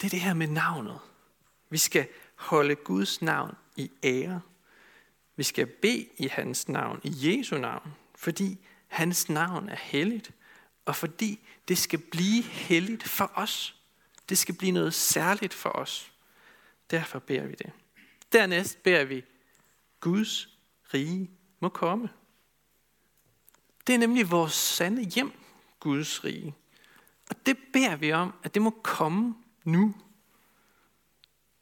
Det 0.00 0.06
er 0.06 0.10
det 0.10 0.20
her 0.20 0.34
med 0.34 0.46
navnet. 0.46 0.98
Vi 1.70 1.78
skal 1.78 2.08
holde 2.44 2.74
Guds 2.74 3.22
navn 3.22 3.54
i 3.76 3.90
ære. 4.02 4.40
Vi 5.36 5.42
skal 5.42 5.66
bede 5.66 6.08
i 6.16 6.28
hans 6.28 6.68
navn, 6.68 7.00
i 7.04 7.10
Jesu 7.12 7.58
navn, 7.58 7.94
fordi 8.14 8.58
hans 8.86 9.28
navn 9.28 9.68
er 9.68 9.76
helligt, 9.76 10.30
og 10.84 10.96
fordi 10.96 11.40
det 11.68 11.78
skal 11.78 11.98
blive 11.98 12.42
helligt 12.42 13.02
for 13.02 13.30
os. 13.34 13.76
Det 14.28 14.38
skal 14.38 14.54
blive 14.54 14.72
noget 14.72 14.94
særligt 14.94 15.54
for 15.54 15.70
os. 15.70 16.12
Derfor 16.90 17.18
beder 17.18 17.46
vi 17.46 17.54
det. 17.54 17.70
Dernæst 18.32 18.82
beder 18.82 19.04
vi, 19.04 19.24
Guds 20.00 20.48
rige 20.94 21.30
må 21.60 21.68
komme. 21.68 22.08
Det 23.86 23.94
er 23.94 23.98
nemlig 23.98 24.30
vores 24.30 24.52
sande 24.52 25.02
hjem, 25.02 25.32
Guds 25.80 26.24
rige. 26.24 26.54
Og 27.30 27.46
det 27.46 27.56
beder 27.72 27.96
vi 27.96 28.12
om, 28.12 28.34
at 28.42 28.54
det 28.54 28.62
må 28.62 28.70
komme 28.70 29.34
nu. 29.64 29.94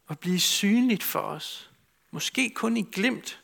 Og 0.06 0.18
blive 0.18 0.40
synligt 0.40 1.02
for 1.02 1.20
os. 1.20 1.70
Måske 2.10 2.50
kun 2.50 2.76
i 2.76 2.82
glimt. 2.82 3.42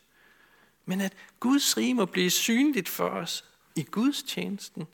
Men 0.85 1.01
at 1.01 1.13
Guds 1.39 1.77
rige 1.77 1.93
må 1.93 2.05
blive 2.05 2.29
synligt 2.29 2.89
for 2.89 3.09
os 3.09 3.45
i 3.75 3.83
Guds 3.83 4.23
tjenesten, 4.23 4.87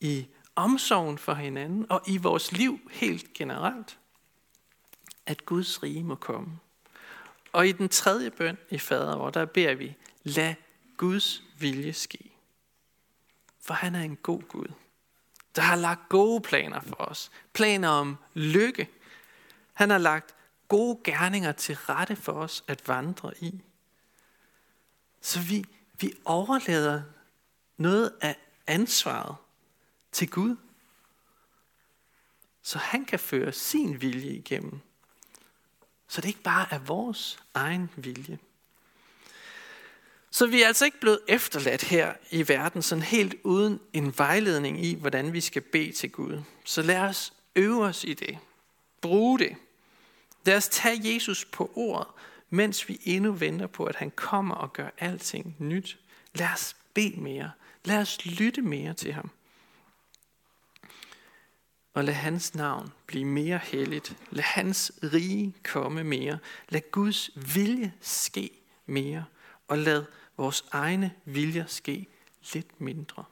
i 0.00 0.26
omsorgen 0.56 1.18
for 1.18 1.34
hinanden 1.34 1.86
og 1.90 2.02
i 2.06 2.16
vores 2.16 2.52
liv 2.52 2.90
helt 2.90 3.32
generelt 3.32 3.98
at 5.28 5.46
Guds 5.46 5.82
rige 5.82 6.04
må 6.04 6.14
komme. 6.14 6.58
Og 7.52 7.68
i 7.68 7.72
den 7.72 7.88
tredje 7.88 8.30
bøn 8.30 8.58
i 8.70 8.78
fader, 8.78 9.16
hvor 9.16 9.30
der 9.30 9.44
beder 9.44 9.74
vi, 9.74 9.96
lad 10.22 10.54
Guds 10.96 11.42
vilje 11.58 11.92
ske. 11.92 12.30
For 13.60 13.74
han 13.74 13.94
er 13.94 14.00
en 14.00 14.16
god 14.16 14.42
Gud, 14.42 14.72
der 15.56 15.62
har 15.62 15.76
lagt 15.76 16.08
gode 16.08 16.40
planer 16.40 16.80
for 16.80 16.96
os. 16.98 17.30
Planer 17.52 17.88
om 17.88 18.16
lykke. 18.34 18.88
Han 19.72 19.90
har 19.90 19.98
lagt 19.98 20.34
gode 20.68 21.00
gerninger 21.04 21.52
til 21.52 21.76
rette 21.76 22.16
for 22.16 22.32
os 22.32 22.64
at 22.66 22.88
vandre 22.88 23.32
i. 23.40 23.60
Så 25.20 25.40
vi, 25.40 25.64
vi 26.00 26.12
overlader 26.24 27.02
noget 27.76 28.12
af 28.20 28.36
ansvaret 28.66 29.36
til 30.12 30.30
Gud, 30.30 30.56
så 32.62 32.78
han 32.78 33.04
kan 33.04 33.18
føre 33.18 33.52
sin 33.52 34.00
vilje 34.00 34.30
igennem 34.30 34.80
så 36.08 36.20
det 36.20 36.28
ikke 36.28 36.42
bare 36.42 36.66
er 36.70 36.78
vores 36.78 37.38
egen 37.54 37.90
vilje. 37.96 38.38
Så 40.30 40.46
vi 40.46 40.62
er 40.62 40.66
altså 40.66 40.84
ikke 40.84 41.00
blevet 41.00 41.20
efterladt 41.28 41.82
her 41.82 42.14
i 42.30 42.48
verden, 42.48 42.82
sådan 42.82 43.04
helt 43.04 43.34
uden 43.44 43.80
en 43.92 44.18
vejledning 44.18 44.84
i, 44.84 44.94
hvordan 44.94 45.32
vi 45.32 45.40
skal 45.40 45.62
bede 45.62 45.92
til 45.92 46.10
Gud. 46.10 46.42
Så 46.64 46.82
lad 46.82 47.00
os 47.00 47.32
øve 47.56 47.84
os 47.84 48.04
i 48.04 48.14
det. 48.14 48.38
Bruge 49.00 49.38
det. 49.38 49.56
Lad 50.44 50.56
os 50.56 50.68
tage 50.68 51.14
Jesus 51.14 51.44
på 51.44 51.70
ordet, 51.74 52.06
mens 52.50 52.88
vi 52.88 53.00
endnu 53.04 53.32
venter 53.32 53.66
på, 53.66 53.84
at 53.84 53.96
han 53.96 54.10
kommer 54.10 54.54
og 54.54 54.72
gør 54.72 54.88
alting 54.98 55.56
nyt. 55.58 55.98
Lad 56.34 56.48
os 56.54 56.76
bede 56.94 57.20
mere. 57.20 57.50
Lad 57.84 57.98
os 57.98 58.26
lytte 58.26 58.62
mere 58.62 58.94
til 58.94 59.12
ham 59.12 59.30
og 61.98 62.04
lad 62.04 62.14
hans 62.14 62.54
navn 62.54 62.92
blive 63.06 63.24
mere 63.24 63.60
helligt. 63.62 64.16
Lad 64.30 64.44
hans 64.44 64.92
rige 65.02 65.54
komme 65.64 66.04
mere. 66.04 66.38
Lad 66.68 66.80
Guds 66.90 67.30
vilje 67.54 67.92
ske 68.00 68.50
mere. 68.86 69.24
Og 69.68 69.78
lad 69.78 70.04
vores 70.36 70.64
egne 70.70 71.14
viljer 71.24 71.66
ske 71.66 72.06
lidt 72.52 72.80
mindre. 72.80 73.24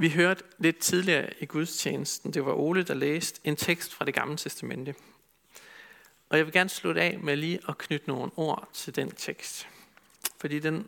Vi 0.00 0.08
hørte 0.08 0.44
lidt 0.58 0.78
tidligere 0.78 1.30
i 1.40 1.46
gudstjenesten, 1.46 2.34
det 2.34 2.44
var 2.44 2.52
Ole, 2.52 2.82
der 2.82 2.94
læste 2.94 3.40
en 3.44 3.56
tekst 3.56 3.94
fra 3.94 4.04
det 4.04 4.14
gamle 4.14 4.36
testamente. 4.36 4.94
Og 6.28 6.38
jeg 6.38 6.46
vil 6.46 6.52
gerne 6.52 6.70
slutte 6.70 7.00
af 7.00 7.18
med 7.18 7.36
lige 7.36 7.60
at 7.68 7.78
knytte 7.78 8.08
nogle 8.08 8.32
ord 8.36 8.68
til 8.72 8.96
den 8.96 9.10
tekst. 9.10 9.68
Fordi 10.40 10.58
den 10.58 10.86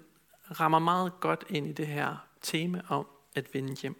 rammer 0.60 0.78
meget 0.78 1.12
godt 1.20 1.44
ind 1.48 1.66
i 1.66 1.72
det 1.72 1.86
her 1.86 2.26
tema 2.42 2.82
om 2.88 3.06
at 3.34 3.54
vende 3.54 3.76
hjem. 3.82 3.96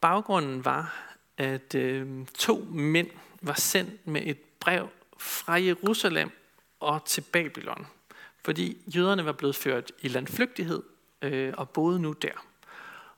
Baggrunden 0.00 0.64
var, 0.64 1.14
at 1.36 1.74
øh, 1.74 2.26
to 2.38 2.66
mænd 2.70 3.10
var 3.42 3.54
sendt 3.54 4.06
med 4.06 4.22
et 4.26 4.38
brev 4.60 4.88
fra 5.18 5.52
Jerusalem 5.62 6.30
og 6.80 7.04
til 7.04 7.20
Babylon, 7.20 7.86
fordi 8.44 8.78
jøderne 8.96 9.24
var 9.24 9.32
blevet 9.32 9.56
ført 9.56 9.92
i 10.00 10.08
landflygtighed 10.08 10.82
øh, 11.22 11.54
og 11.56 11.70
boede 11.70 12.00
nu 12.00 12.12
der. 12.12 12.46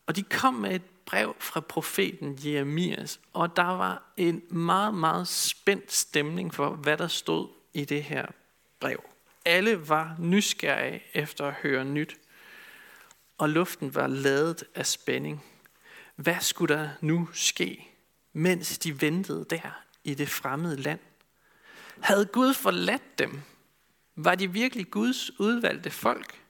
Og 0.09 0.17
de 0.17 0.23
kom 0.23 0.55
med 0.55 0.75
et 0.75 0.83
brev 1.07 1.37
fra 1.39 1.61
profeten 1.61 2.39
Jeremias, 2.45 3.21
og 3.33 3.57
der 3.57 3.63
var 3.63 4.13
en 4.17 4.43
meget, 4.51 4.95
meget 4.95 5.29
spændt 5.29 5.93
stemning 5.93 6.55
for, 6.55 6.71
hvad 6.71 6.97
der 6.97 7.09
stod 7.09 7.49
i 7.75 7.85
det 7.85 8.03
her 8.03 8.27
brev. 8.81 9.05
Alle 9.45 9.89
var 9.89 10.17
nysgerrige 10.19 11.03
efter 11.15 11.47
at 11.47 11.55
høre 11.55 11.85
nyt 11.85 12.17
og 13.39 13.49
luften 13.49 13.95
var 13.95 14.07
ladet 14.07 14.65
af 14.75 14.87
spænding. 14.87 15.45
Hvad 16.17 16.41
skulle 16.41 16.75
der 16.75 16.91
nu 17.01 17.29
ske, 17.33 17.89
mens 18.33 18.79
de 18.79 19.01
ventede 19.01 19.47
der 19.51 19.83
i 20.05 20.15
det 20.15 20.29
fremmede 20.29 20.77
land? 20.77 21.01
Havde 22.01 22.27
Gud 22.27 22.55
forladt 22.55 23.19
dem? 23.19 23.41
Var 24.17 24.35
de 24.35 24.53
virkelig 24.53 24.91
Guds 24.91 25.41
udvalgte 25.41 25.91
folk? 25.91 26.41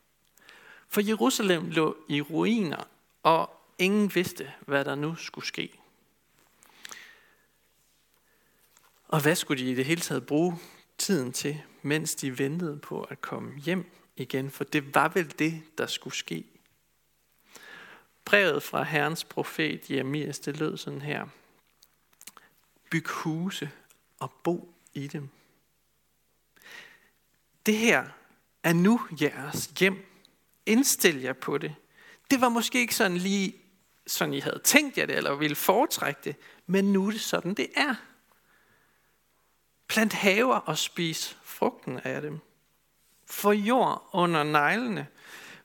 For 0.88 1.00
Jerusalem 1.00 1.70
lå 1.70 1.96
i 2.08 2.20
ruiner, 2.20 2.84
og 3.22 3.50
ingen 3.78 4.14
vidste, 4.14 4.52
hvad 4.60 4.84
der 4.84 4.94
nu 4.94 5.14
skulle 5.14 5.46
ske. 5.46 5.72
Og 9.08 9.22
hvad 9.22 9.34
skulle 9.34 9.64
de 9.64 9.70
i 9.70 9.74
det 9.74 9.84
hele 9.84 10.00
taget 10.00 10.26
bruge 10.26 10.58
tiden 10.98 11.32
til, 11.32 11.62
mens 11.82 12.14
de 12.14 12.38
ventede 12.38 12.78
på 12.78 13.02
at 13.02 13.20
komme 13.20 13.58
hjem 13.58 13.90
igen? 14.16 14.50
For 14.50 14.64
det 14.64 14.94
var 14.94 15.08
vel 15.08 15.38
det, 15.38 15.62
der 15.78 15.86
skulle 15.86 16.16
ske 16.16 16.44
brevet 18.28 18.62
fra 18.62 18.82
Herrens 18.82 19.24
profet 19.24 19.90
Jeremias, 19.90 20.38
det 20.38 20.56
lød 20.56 20.76
sådan 20.76 21.02
her. 21.02 21.26
Byg 22.90 23.08
huse 23.08 23.70
og 24.18 24.32
bo 24.32 24.74
i 24.94 25.06
dem. 25.06 25.28
Det 27.66 27.76
her 27.76 28.08
er 28.62 28.72
nu 28.72 29.00
jeres 29.20 29.70
hjem. 29.80 30.04
Indstil 30.66 31.20
jer 31.20 31.32
på 31.32 31.58
det. 31.58 31.74
Det 32.30 32.40
var 32.40 32.48
måske 32.48 32.80
ikke 32.80 32.94
sådan 32.94 33.16
lige, 33.16 33.56
sådan 34.06 34.34
I 34.34 34.40
havde 34.40 34.60
tænkt 34.64 34.98
jer 34.98 35.06
det, 35.06 35.16
eller 35.16 35.34
ville 35.34 35.56
foretrække 35.56 36.20
det, 36.24 36.36
men 36.66 36.92
nu 36.92 37.06
er 37.06 37.10
det 37.10 37.20
sådan, 37.20 37.54
det 37.54 37.68
er. 37.76 37.94
Plant 39.88 40.12
haver 40.12 40.56
og 40.56 40.78
spis 40.78 41.36
frugten 41.42 42.00
af 42.04 42.22
dem. 42.22 42.38
Få 43.30 43.52
jord 43.52 44.08
under 44.12 44.42
neglene. 44.42 45.06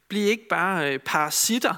Bliv 0.08 0.28
ikke 0.28 0.48
bare 0.50 0.94
øh, 0.94 1.00
parasitter, 1.00 1.76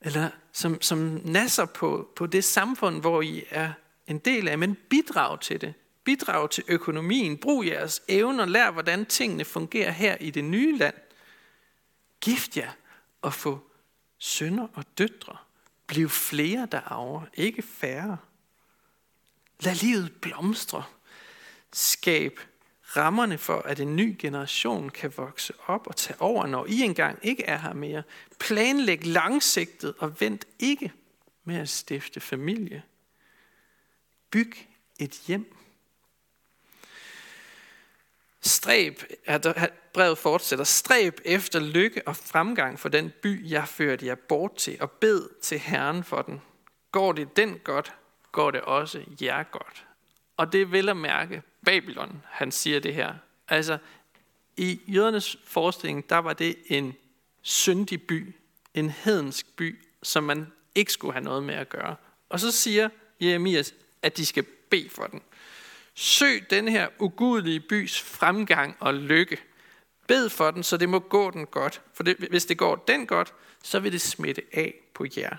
eller 0.00 0.30
som, 0.52 0.82
som 0.82 0.98
nasser 1.24 1.64
på, 1.64 2.08
på 2.16 2.26
det 2.26 2.44
samfund, 2.44 3.00
hvor 3.00 3.22
I 3.22 3.44
er 3.50 3.72
en 4.06 4.18
del 4.18 4.48
af, 4.48 4.58
men 4.58 4.76
bidrag 4.90 5.40
til 5.40 5.60
det. 5.60 5.74
Bidrag 6.04 6.50
til 6.50 6.64
økonomien. 6.68 7.38
Brug 7.38 7.66
jeres 7.66 8.02
evner. 8.08 8.44
Lær, 8.44 8.70
hvordan 8.70 9.06
tingene 9.06 9.44
fungerer 9.44 9.90
her 9.90 10.16
i 10.20 10.30
det 10.30 10.44
nye 10.44 10.78
land. 10.78 10.94
Gift 12.20 12.56
jer 12.56 12.70
og 13.22 13.32
få 13.32 13.71
sønner 14.22 14.68
og 14.74 14.84
døtre. 14.98 15.36
Bliv 15.86 16.08
flere 16.08 16.68
derovre, 16.72 17.26
ikke 17.34 17.62
færre. 17.62 18.16
Lad 19.60 19.74
livet 19.74 20.12
blomstre. 20.20 20.84
Skab 21.72 22.40
rammerne 22.96 23.38
for, 23.38 23.58
at 23.58 23.80
en 23.80 23.96
ny 23.96 24.16
generation 24.18 24.88
kan 24.90 25.12
vokse 25.16 25.52
op 25.66 25.86
og 25.86 25.96
tage 25.96 26.20
over, 26.20 26.46
når 26.46 26.66
I 26.66 26.80
engang 26.80 27.18
ikke 27.22 27.44
er 27.44 27.58
her 27.58 27.72
mere. 27.72 28.02
Planlæg 28.38 29.06
langsigtet 29.06 29.94
og 29.98 30.20
vent 30.20 30.44
ikke 30.58 30.92
med 31.44 31.56
at 31.56 31.68
stifte 31.68 32.20
familie. 32.20 32.82
Byg 34.30 34.68
et 34.98 35.22
hjem. 35.26 35.56
Stræb, 38.62 39.02
brevet 39.92 40.18
fortsætter, 40.18 40.64
stræb 40.64 41.20
efter 41.24 41.60
lykke 41.60 42.08
og 42.08 42.16
fremgang 42.16 42.80
for 42.80 42.88
den 42.88 43.12
by, 43.22 43.50
jeg 43.50 43.68
førte 43.68 44.06
jer 44.06 44.14
bort 44.14 44.56
til, 44.56 44.76
og 44.80 44.90
bed 44.90 45.28
til 45.40 45.58
Herren 45.58 46.04
for 46.04 46.22
den. 46.22 46.40
Går 46.92 47.12
det 47.12 47.36
den 47.36 47.58
godt, 47.64 47.92
går 48.32 48.50
det 48.50 48.60
også 48.60 49.02
jer 49.20 49.42
godt. 49.42 49.86
Og 50.36 50.52
det 50.52 50.62
er 50.62 50.66
vel 50.66 50.88
at 50.88 50.96
mærke 50.96 51.42
Babylon, 51.64 52.22
han 52.30 52.52
siger 52.52 52.80
det 52.80 52.94
her. 52.94 53.14
Altså, 53.48 53.78
i 54.56 54.80
jødernes 54.86 55.36
forestilling, 55.44 56.10
der 56.10 56.18
var 56.18 56.32
det 56.32 56.56
en 56.66 56.94
syndig 57.42 58.02
by, 58.02 58.34
en 58.74 58.90
hedensk 58.90 59.56
by, 59.56 59.78
som 60.02 60.24
man 60.24 60.52
ikke 60.74 60.92
skulle 60.92 61.12
have 61.12 61.24
noget 61.24 61.42
med 61.42 61.54
at 61.54 61.68
gøre. 61.68 61.96
Og 62.28 62.40
så 62.40 62.50
siger 62.50 62.88
Jeremias, 63.20 63.74
at 64.02 64.16
de 64.16 64.26
skal 64.26 64.44
bede 64.70 64.88
for 64.90 65.06
den. 65.06 65.22
Søg 65.94 66.50
den 66.50 66.68
her 66.68 66.88
ugudelige 66.98 67.60
bys 67.60 68.00
fremgang 68.00 68.76
og 68.80 68.94
lykke. 68.94 69.38
Bed 70.06 70.28
for 70.28 70.50
den, 70.50 70.62
så 70.62 70.76
det 70.76 70.88
må 70.88 70.98
gå 70.98 71.30
den 71.30 71.46
godt. 71.46 71.82
For 71.94 72.02
det, 72.02 72.16
hvis 72.16 72.46
det 72.46 72.58
går 72.58 72.76
den 72.76 73.06
godt, 73.06 73.34
så 73.62 73.80
vil 73.80 73.92
det 73.92 74.00
smitte 74.00 74.42
af 74.52 74.74
på 74.94 75.06
jer. 75.16 75.36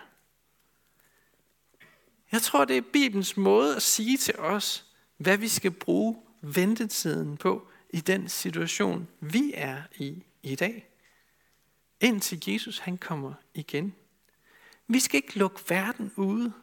Jeg 2.31 2.41
tror, 2.41 2.65
det 2.65 2.77
er 2.77 2.81
Bibelens 2.93 3.37
måde 3.37 3.75
at 3.75 3.81
sige 3.81 4.17
til 4.17 4.39
os, 4.39 4.85
hvad 5.17 5.37
vi 5.37 5.47
skal 5.47 5.71
bruge 5.71 6.21
ventetiden 6.41 7.37
på 7.37 7.67
i 7.89 7.99
den 7.99 8.29
situation, 8.29 9.07
vi 9.19 9.51
er 9.55 9.81
i 9.95 10.23
i 10.43 10.55
dag. 10.55 10.89
Indtil 11.99 12.43
Jesus 12.47 12.79
han 12.79 12.97
kommer 12.97 13.33
igen. 13.53 13.95
Vi 14.87 14.99
skal 14.99 15.15
ikke 15.17 15.39
lukke 15.39 15.61
verden 15.69 16.11
ude. 16.15 16.53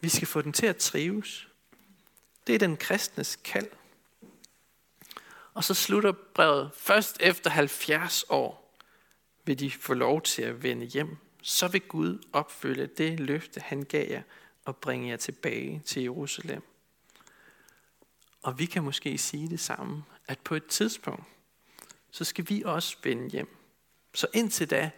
Vi 0.00 0.08
skal 0.08 0.28
få 0.28 0.42
den 0.42 0.52
til 0.52 0.66
at 0.66 0.76
trives. 0.76 1.48
Det 2.46 2.54
er 2.54 2.58
den 2.58 2.76
kristnes 2.76 3.36
kald. 3.36 3.70
Og 5.54 5.64
så 5.64 5.74
slutter 5.74 6.12
brevet 6.12 6.70
først 6.74 7.16
efter 7.20 7.50
70 7.50 8.24
år 8.28 8.78
vil 9.44 9.58
de 9.58 9.70
få 9.70 9.94
lov 9.94 10.22
til 10.22 10.42
at 10.42 10.62
vende 10.62 10.86
hjem. 10.86 11.16
Så 11.42 11.68
vil 11.68 11.80
Gud 11.80 12.18
opfylde 12.32 12.86
det 12.86 13.20
løfte, 13.20 13.60
han 13.60 13.82
gav 13.82 14.10
jer 14.10 14.22
og 14.64 14.76
bringe 14.76 15.08
jer 15.08 15.16
tilbage 15.16 15.82
til 15.86 16.02
Jerusalem. 16.02 16.62
Og 18.42 18.58
vi 18.58 18.66
kan 18.66 18.84
måske 18.84 19.18
sige 19.18 19.48
det 19.48 19.60
samme, 19.60 20.04
at 20.28 20.38
på 20.38 20.54
et 20.54 20.66
tidspunkt, 20.66 21.24
så 22.10 22.24
skal 22.24 22.48
vi 22.48 22.62
også 22.64 22.96
vende 23.02 23.30
hjem. 23.30 23.56
Så 24.14 24.26
indtil 24.32 24.70
da, 24.70 24.90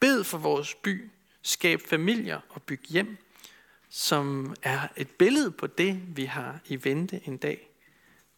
bed 0.00 0.24
for 0.24 0.38
vores 0.38 0.74
by, 0.74 1.10
skab 1.42 1.80
familier 1.80 2.40
og 2.48 2.62
byg 2.62 2.80
hjem, 2.88 3.16
som 3.90 4.54
er 4.62 4.88
et 4.96 5.10
billede 5.10 5.50
på 5.50 5.66
det, 5.66 6.16
vi 6.16 6.24
har 6.24 6.60
i 6.66 6.84
vente 6.84 7.20
en 7.26 7.36
dag. 7.36 7.70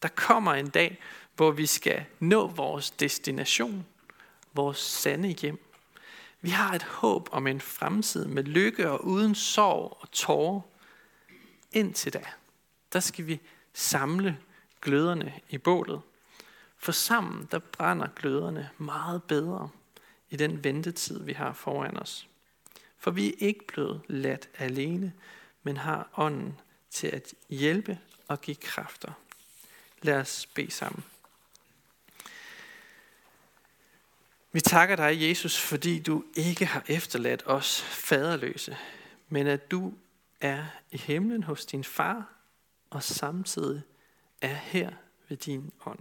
Der 0.01 0.07
kommer 0.07 0.53
en 0.53 0.69
dag, 0.69 0.99
hvor 1.35 1.51
vi 1.51 1.65
skal 1.65 2.05
nå 2.19 2.47
vores 2.47 2.91
destination, 2.91 3.85
vores 4.53 4.77
sande 4.77 5.29
hjem. 5.29 5.59
Vi 6.41 6.49
har 6.49 6.73
et 6.73 6.83
håb 6.83 7.29
om 7.31 7.47
en 7.47 7.61
fremtid 7.61 8.25
med 8.25 8.43
lykke 8.43 8.89
og 8.89 9.05
uden 9.05 9.35
sorg 9.35 9.97
og 10.01 10.11
tårer. 10.11 10.61
Indtil 11.71 12.13
da, 12.13 12.23
der 12.93 12.99
skal 12.99 13.27
vi 13.27 13.39
samle 13.73 14.37
gløderne 14.81 15.33
i 15.49 15.57
bålet. 15.57 16.01
For 16.77 16.91
sammen, 16.91 17.47
der 17.51 17.59
brænder 17.59 18.07
gløderne 18.15 18.69
meget 18.77 19.23
bedre 19.23 19.69
i 20.29 20.35
den 20.35 20.63
ventetid, 20.63 21.23
vi 21.23 21.33
har 21.33 21.53
foran 21.53 21.97
os. 21.97 22.27
For 22.97 23.11
vi 23.11 23.27
er 23.27 23.35
ikke 23.39 23.67
blevet 23.67 24.01
ladt 24.07 24.49
alene, 24.57 25.13
men 25.63 25.77
har 25.77 26.09
ånden 26.17 26.59
til 26.89 27.07
at 27.07 27.33
hjælpe 27.49 27.99
og 28.27 28.41
give 28.41 28.55
kræfter. 28.55 29.11
Lad 30.01 30.19
os 30.19 30.45
bede 30.45 30.71
sammen. 30.71 31.03
Vi 34.51 34.61
takker 34.61 34.95
dig, 34.95 35.21
Jesus, 35.21 35.59
fordi 35.59 35.99
du 35.99 36.23
ikke 36.35 36.65
har 36.65 36.83
efterladt 36.87 37.43
os 37.45 37.81
faderløse, 37.81 38.77
men 39.29 39.47
at 39.47 39.71
du 39.71 39.93
er 40.41 40.65
i 40.91 40.97
himlen 40.97 41.43
hos 41.43 41.65
din 41.65 41.83
far, 41.83 42.33
og 42.89 43.03
samtidig 43.03 43.81
er 44.41 44.53
her 44.53 44.91
ved 45.29 45.37
din 45.37 45.71
ånd. 45.85 45.99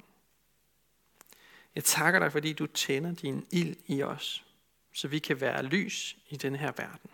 Jeg 1.75 1.85
takker 1.85 2.20
dig, 2.20 2.33
fordi 2.33 2.53
du 2.53 2.66
tænder 2.66 3.14
din 3.14 3.46
ild 3.51 3.77
i 3.87 4.03
os, 4.03 4.44
så 4.92 5.09
vi 5.09 5.18
kan 5.18 5.40
være 5.40 5.62
lys 5.62 6.16
i 6.29 6.37
den 6.37 6.57
her 6.57 6.72
verden. 6.77 7.11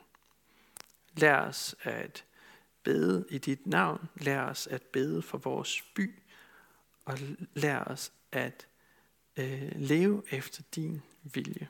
Lær 1.13 1.37
os 1.37 1.75
at 1.83 2.25
bede 2.88 3.24
i 3.31 3.38
dit 3.38 3.66
navn. 3.66 4.09
Lær 4.14 4.42
os 4.42 4.66
at 4.66 4.83
bede 4.83 5.22
for 5.22 5.38
vores 5.38 5.83
by. 5.94 6.18
Og 7.05 7.18
lær 7.55 7.85
os 7.85 8.12
at 8.33 8.66
øh, 9.37 9.72
leve 9.77 10.22
efter 10.31 10.62
din 10.74 11.03
vilje. 11.22 11.68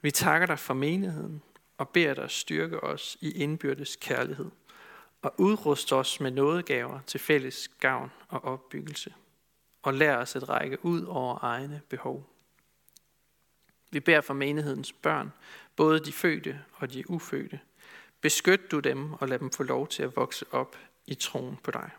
Vi 0.00 0.10
takker 0.10 0.46
dig 0.46 0.58
for 0.58 0.74
menigheden 0.74 1.42
og 1.78 1.88
beder 1.88 2.14
dig 2.14 2.30
styrke 2.30 2.84
os 2.84 3.18
i 3.20 3.30
indbyrdes 3.30 3.96
kærlighed 3.96 4.50
og 5.22 5.34
udrust 5.38 5.92
os 5.92 6.20
med 6.20 6.30
nådegaver 6.30 7.00
til 7.06 7.20
fælles 7.20 7.68
gavn 7.68 8.10
og 8.28 8.44
opbyggelse, 8.44 9.14
og 9.82 9.94
lær 9.94 10.16
os 10.16 10.36
at 10.36 10.48
række 10.48 10.84
ud 10.84 11.02
over 11.02 11.38
egne 11.42 11.82
behov. 11.88 12.30
Vi 13.90 14.00
beder 14.00 14.20
for 14.20 14.34
menighedens 14.34 14.92
børn, 14.92 15.32
både 15.76 16.00
de 16.00 16.12
fødte 16.12 16.64
og 16.74 16.92
de 16.92 17.10
ufødte. 17.10 17.60
Beskyt 18.20 18.70
du 18.70 18.80
dem 18.80 19.12
og 19.12 19.28
lad 19.28 19.38
dem 19.38 19.50
få 19.50 19.62
lov 19.62 19.88
til 19.88 20.02
at 20.02 20.16
vokse 20.16 20.46
op 20.52 20.76
i 21.06 21.14
troen 21.14 21.56
på 21.56 21.70
dig. 21.70 21.90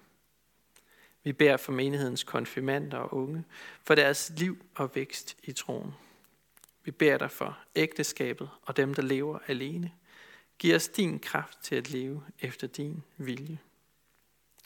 Vi 1.24 1.34
beder 1.34 1.58
for 1.58 1.72
menighedens 1.72 2.24
konfirmander 2.24 2.98
og 2.98 3.14
unge, 3.14 3.44
for 3.84 3.96
deres 3.96 4.32
liv 4.38 4.66
og 4.76 4.96
vækst 4.96 5.38
i 5.44 5.52
troen. 5.52 5.94
Vi 6.84 6.92
beder 6.92 7.18
dig 7.18 7.32
for 7.32 7.60
ægteskabet 7.76 8.50
og 8.62 8.78
dem, 8.78 8.94
der 8.94 9.02
lever 9.02 9.40
alene– 9.48 9.92
Giv 10.60 10.76
os 10.76 10.88
din 10.88 11.20
kraft 11.20 11.60
til 11.62 11.76
at 11.76 11.90
leve 11.90 12.24
efter 12.40 12.68
din 12.68 13.04
vilje. 13.18 13.60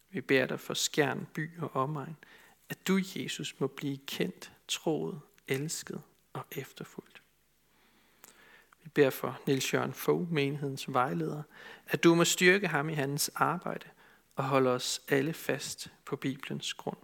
Vi 0.10 0.22
beder 0.22 0.46
dig 0.46 0.60
for 0.60 0.74
skærn, 0.74 1.28
by 1.34 1.60
og 1.60 1.76
omegn, 1.76 2.18
at 2.70 2.88
du, 2.88 3.00
Jesus, 3.16 3.60
må 3.60 3.68
blive 3.68 3.98
kendt, 4.08 4.52
troet, 4.68 5.22
elsket 5.48 6.02
og 6.34 6.46
efterfulgt. 6.52 7.22
Vi 8.84 8.90
beder 8.90 9.10
for 9.10 9.40
Niels 9.48 9.74
Jørgen 9.74 9.94
Fogh, 9.94 10.32
menighedens 10.32 10.86
vejleder, 10.94 11.44
at 11.88 12.04
du 12.04 12.16
må 12.16 12.26
styrke 12.26 12.68
ham 12.68 12.90
i 12.90 12.94
hans 12.94 13.32
arbejde 13.36 13.86
og 14.36 14.44
holde 14.44 14.70
os 14.70 15.02
alle 15.10 15.34
fast 15.34 15.92
på 16.06 16.16
Bibelens 16.16 16.74
grund. 16.74 16.98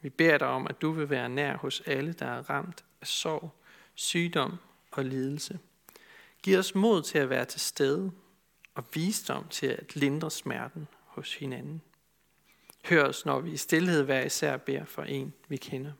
Vi 0.00 0.08
beder 0.08 0.38
dig 0.38 0.48
om, 0.48 0.66
at 0.66 0.82
du 0.82 0.90
vil 0.90 1.10
være 1.10 1.28
nær 1.28 1.56
hos 1.56 1.82
alle, 1.86 2.12
der 2.12 2.26
er 2.26 2.50
ramt 2.50 2.84
af 3.00 3.06
sorg, 3.06 3.50
sygdom 3.94 4.58
og 4.90 5.04
lidelse– 5.04 5.58
Giv 6.42 6.58
os 6.58 6.74
mod 6.74 7.02
til 7.02 7.18
at 7.18 7.30
være 7.30 7.44
til 7.44 7.60
stede 7.60 8.12
og 8.74 8.84
visdom 8.94 9.48
til 9.48 9.66
at 9.66 9.96
lindre 9.96 10.30
smerten 10.30 10.88
hos 11.04 11.34
hinanden. 11.34 11.82
Hør 12.84 13.04
os, 13.04 13.26
når 13.26 13.40
vi 13.40 13.52
i 13.52 13.56
stillhed 13.56 14.02
hver 14.02 14.24
især 14.24 14.56
beder 14.56 14.84
for 14.84 15.02
en, 15.02 15.34
vi 15.48 15.56
kender. 15.56 15.92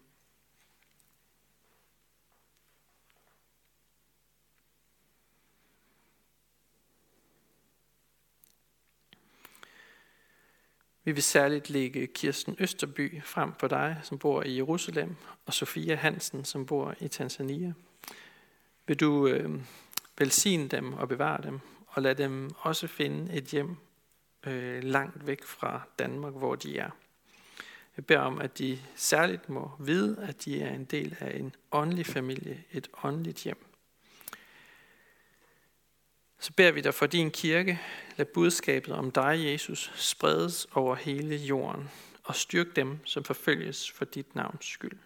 Vi 11.11 11.15
vil 11.15 11.23
særligt 11.23 11.71
lægge 11.71 12.07
Kirsten 12.07 12.57
Østerby 12.59 13.23
frem 13.23 13.53
for 13.59 13.69
dig, 13.69 14.01
som 14.03 14.19
bor 14.19 14.43
i 14.43 14.57
Jerusalem, 14.57 15.17
og 15.47 15.55
Sofia 15.55 15.95
Hansen, 15.95 16.45
som 16.45 16.67
bor 16.67 16.95
i 17.01 17.09
Tanzania. 17.09 17.73
Vil 18.87 19.01
du 19.01 19.27
øh, 19.27 19.61
velsigne 20.19 20.69
dem 20.69 20.93
og 20.93 21.09
bevare 21.09 21.43
dem, 21.43 21.61
og 21.87 22.03
lad 22.03 22.15
dem 22.15 22.51
også 22.59 22.87
finde 22.87 23.33
et 23.33 23.45
hjem 23.45 23.77
øh, 24.47 24.83
langt 24.83 25.27
væk 25.27 25.45
fra 25.45 25.81
Danmark, 25.99 26.33
hvor 26.33 26.55
de 26.55 26.79
er. 26.79 26.91
Jeg 27.97 28.07
beder 28.07 28.21
om, 28.21 28.41
at 28.41 28.59
de 28.59 28.79
særligt 28.97 29.49
må 29.49 29.71
vide, 29.79 30.25
at 30.29 30.45
de 30.45 30.63
er 30.63 30.75
en 30.75 30.85
del 30.85 31.17
af 31.21 31.39
en 31.39 31.55
åndelig 31.73 32.07
familie, 32.07 32.65
et 32.73 32.89
åndeligt 33.05 33.39
hjem. 33.39 33.67
Så 36.41 36.53
beder 36.53 36.73
vi 36.73 36.81
dig 36.81 36.95
for 36.95 37.07
din 37.07 37.31
kirke, 37.31 37.81
lad 38.17 38.27
budskabet 38.27 38.95
om 38.95 39.11
dig, 39.11 39.45
Jesus, 39.45 39.93
spredes 39.95 40.67
over 40.73 40.95
hele 40.95 41.37
jorden, 41.37 41.91
og 42.25 42.37
styrk 42.37 42.77
dem, 42.77 43.07
som 43.07 43.25
forfølges 43.25 43.91
for 43.91 44.05
dit 44.05 44.35
navns 44.35 44.67
skyld. 44.67 44.99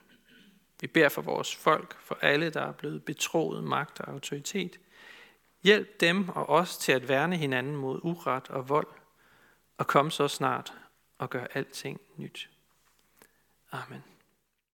Vi 0.81 0.87
beder 0.87 1.09
for 1.09 1.23
vores 1.23 1.57
folk, 1.57 2.01
for 2.01 2.19
alle, 2.23 2.51
der 2.51 2.61
er 2.61 2.73
blevet 2.73 3.05
betroet 3.05 3.65
magt 3.65 4.01
og 4.01 4.13
autoritet. 4.13 4.81
Hjælp 5.63 6.01
dem 6.01 6.29
og 6.29 6.49
os 6.49 6.77
til 6.77 6.93
at 6.93 7.09
værne 7.09 7.37
hinanden 7.37 7.77
mod 7.77 8.01
uret 8.03 8.49
og 8.49 8.69
vold, 8.69 8.89
og 9.79 9.87
kom 9.87 10.11
så 10.11 10.29
snart 10.29 10.73
og 11.19 11.31
gør 11.31 11.47
alting 11.55 12.01
nyt. 12.17 12.51
Amen. 13.73 14.14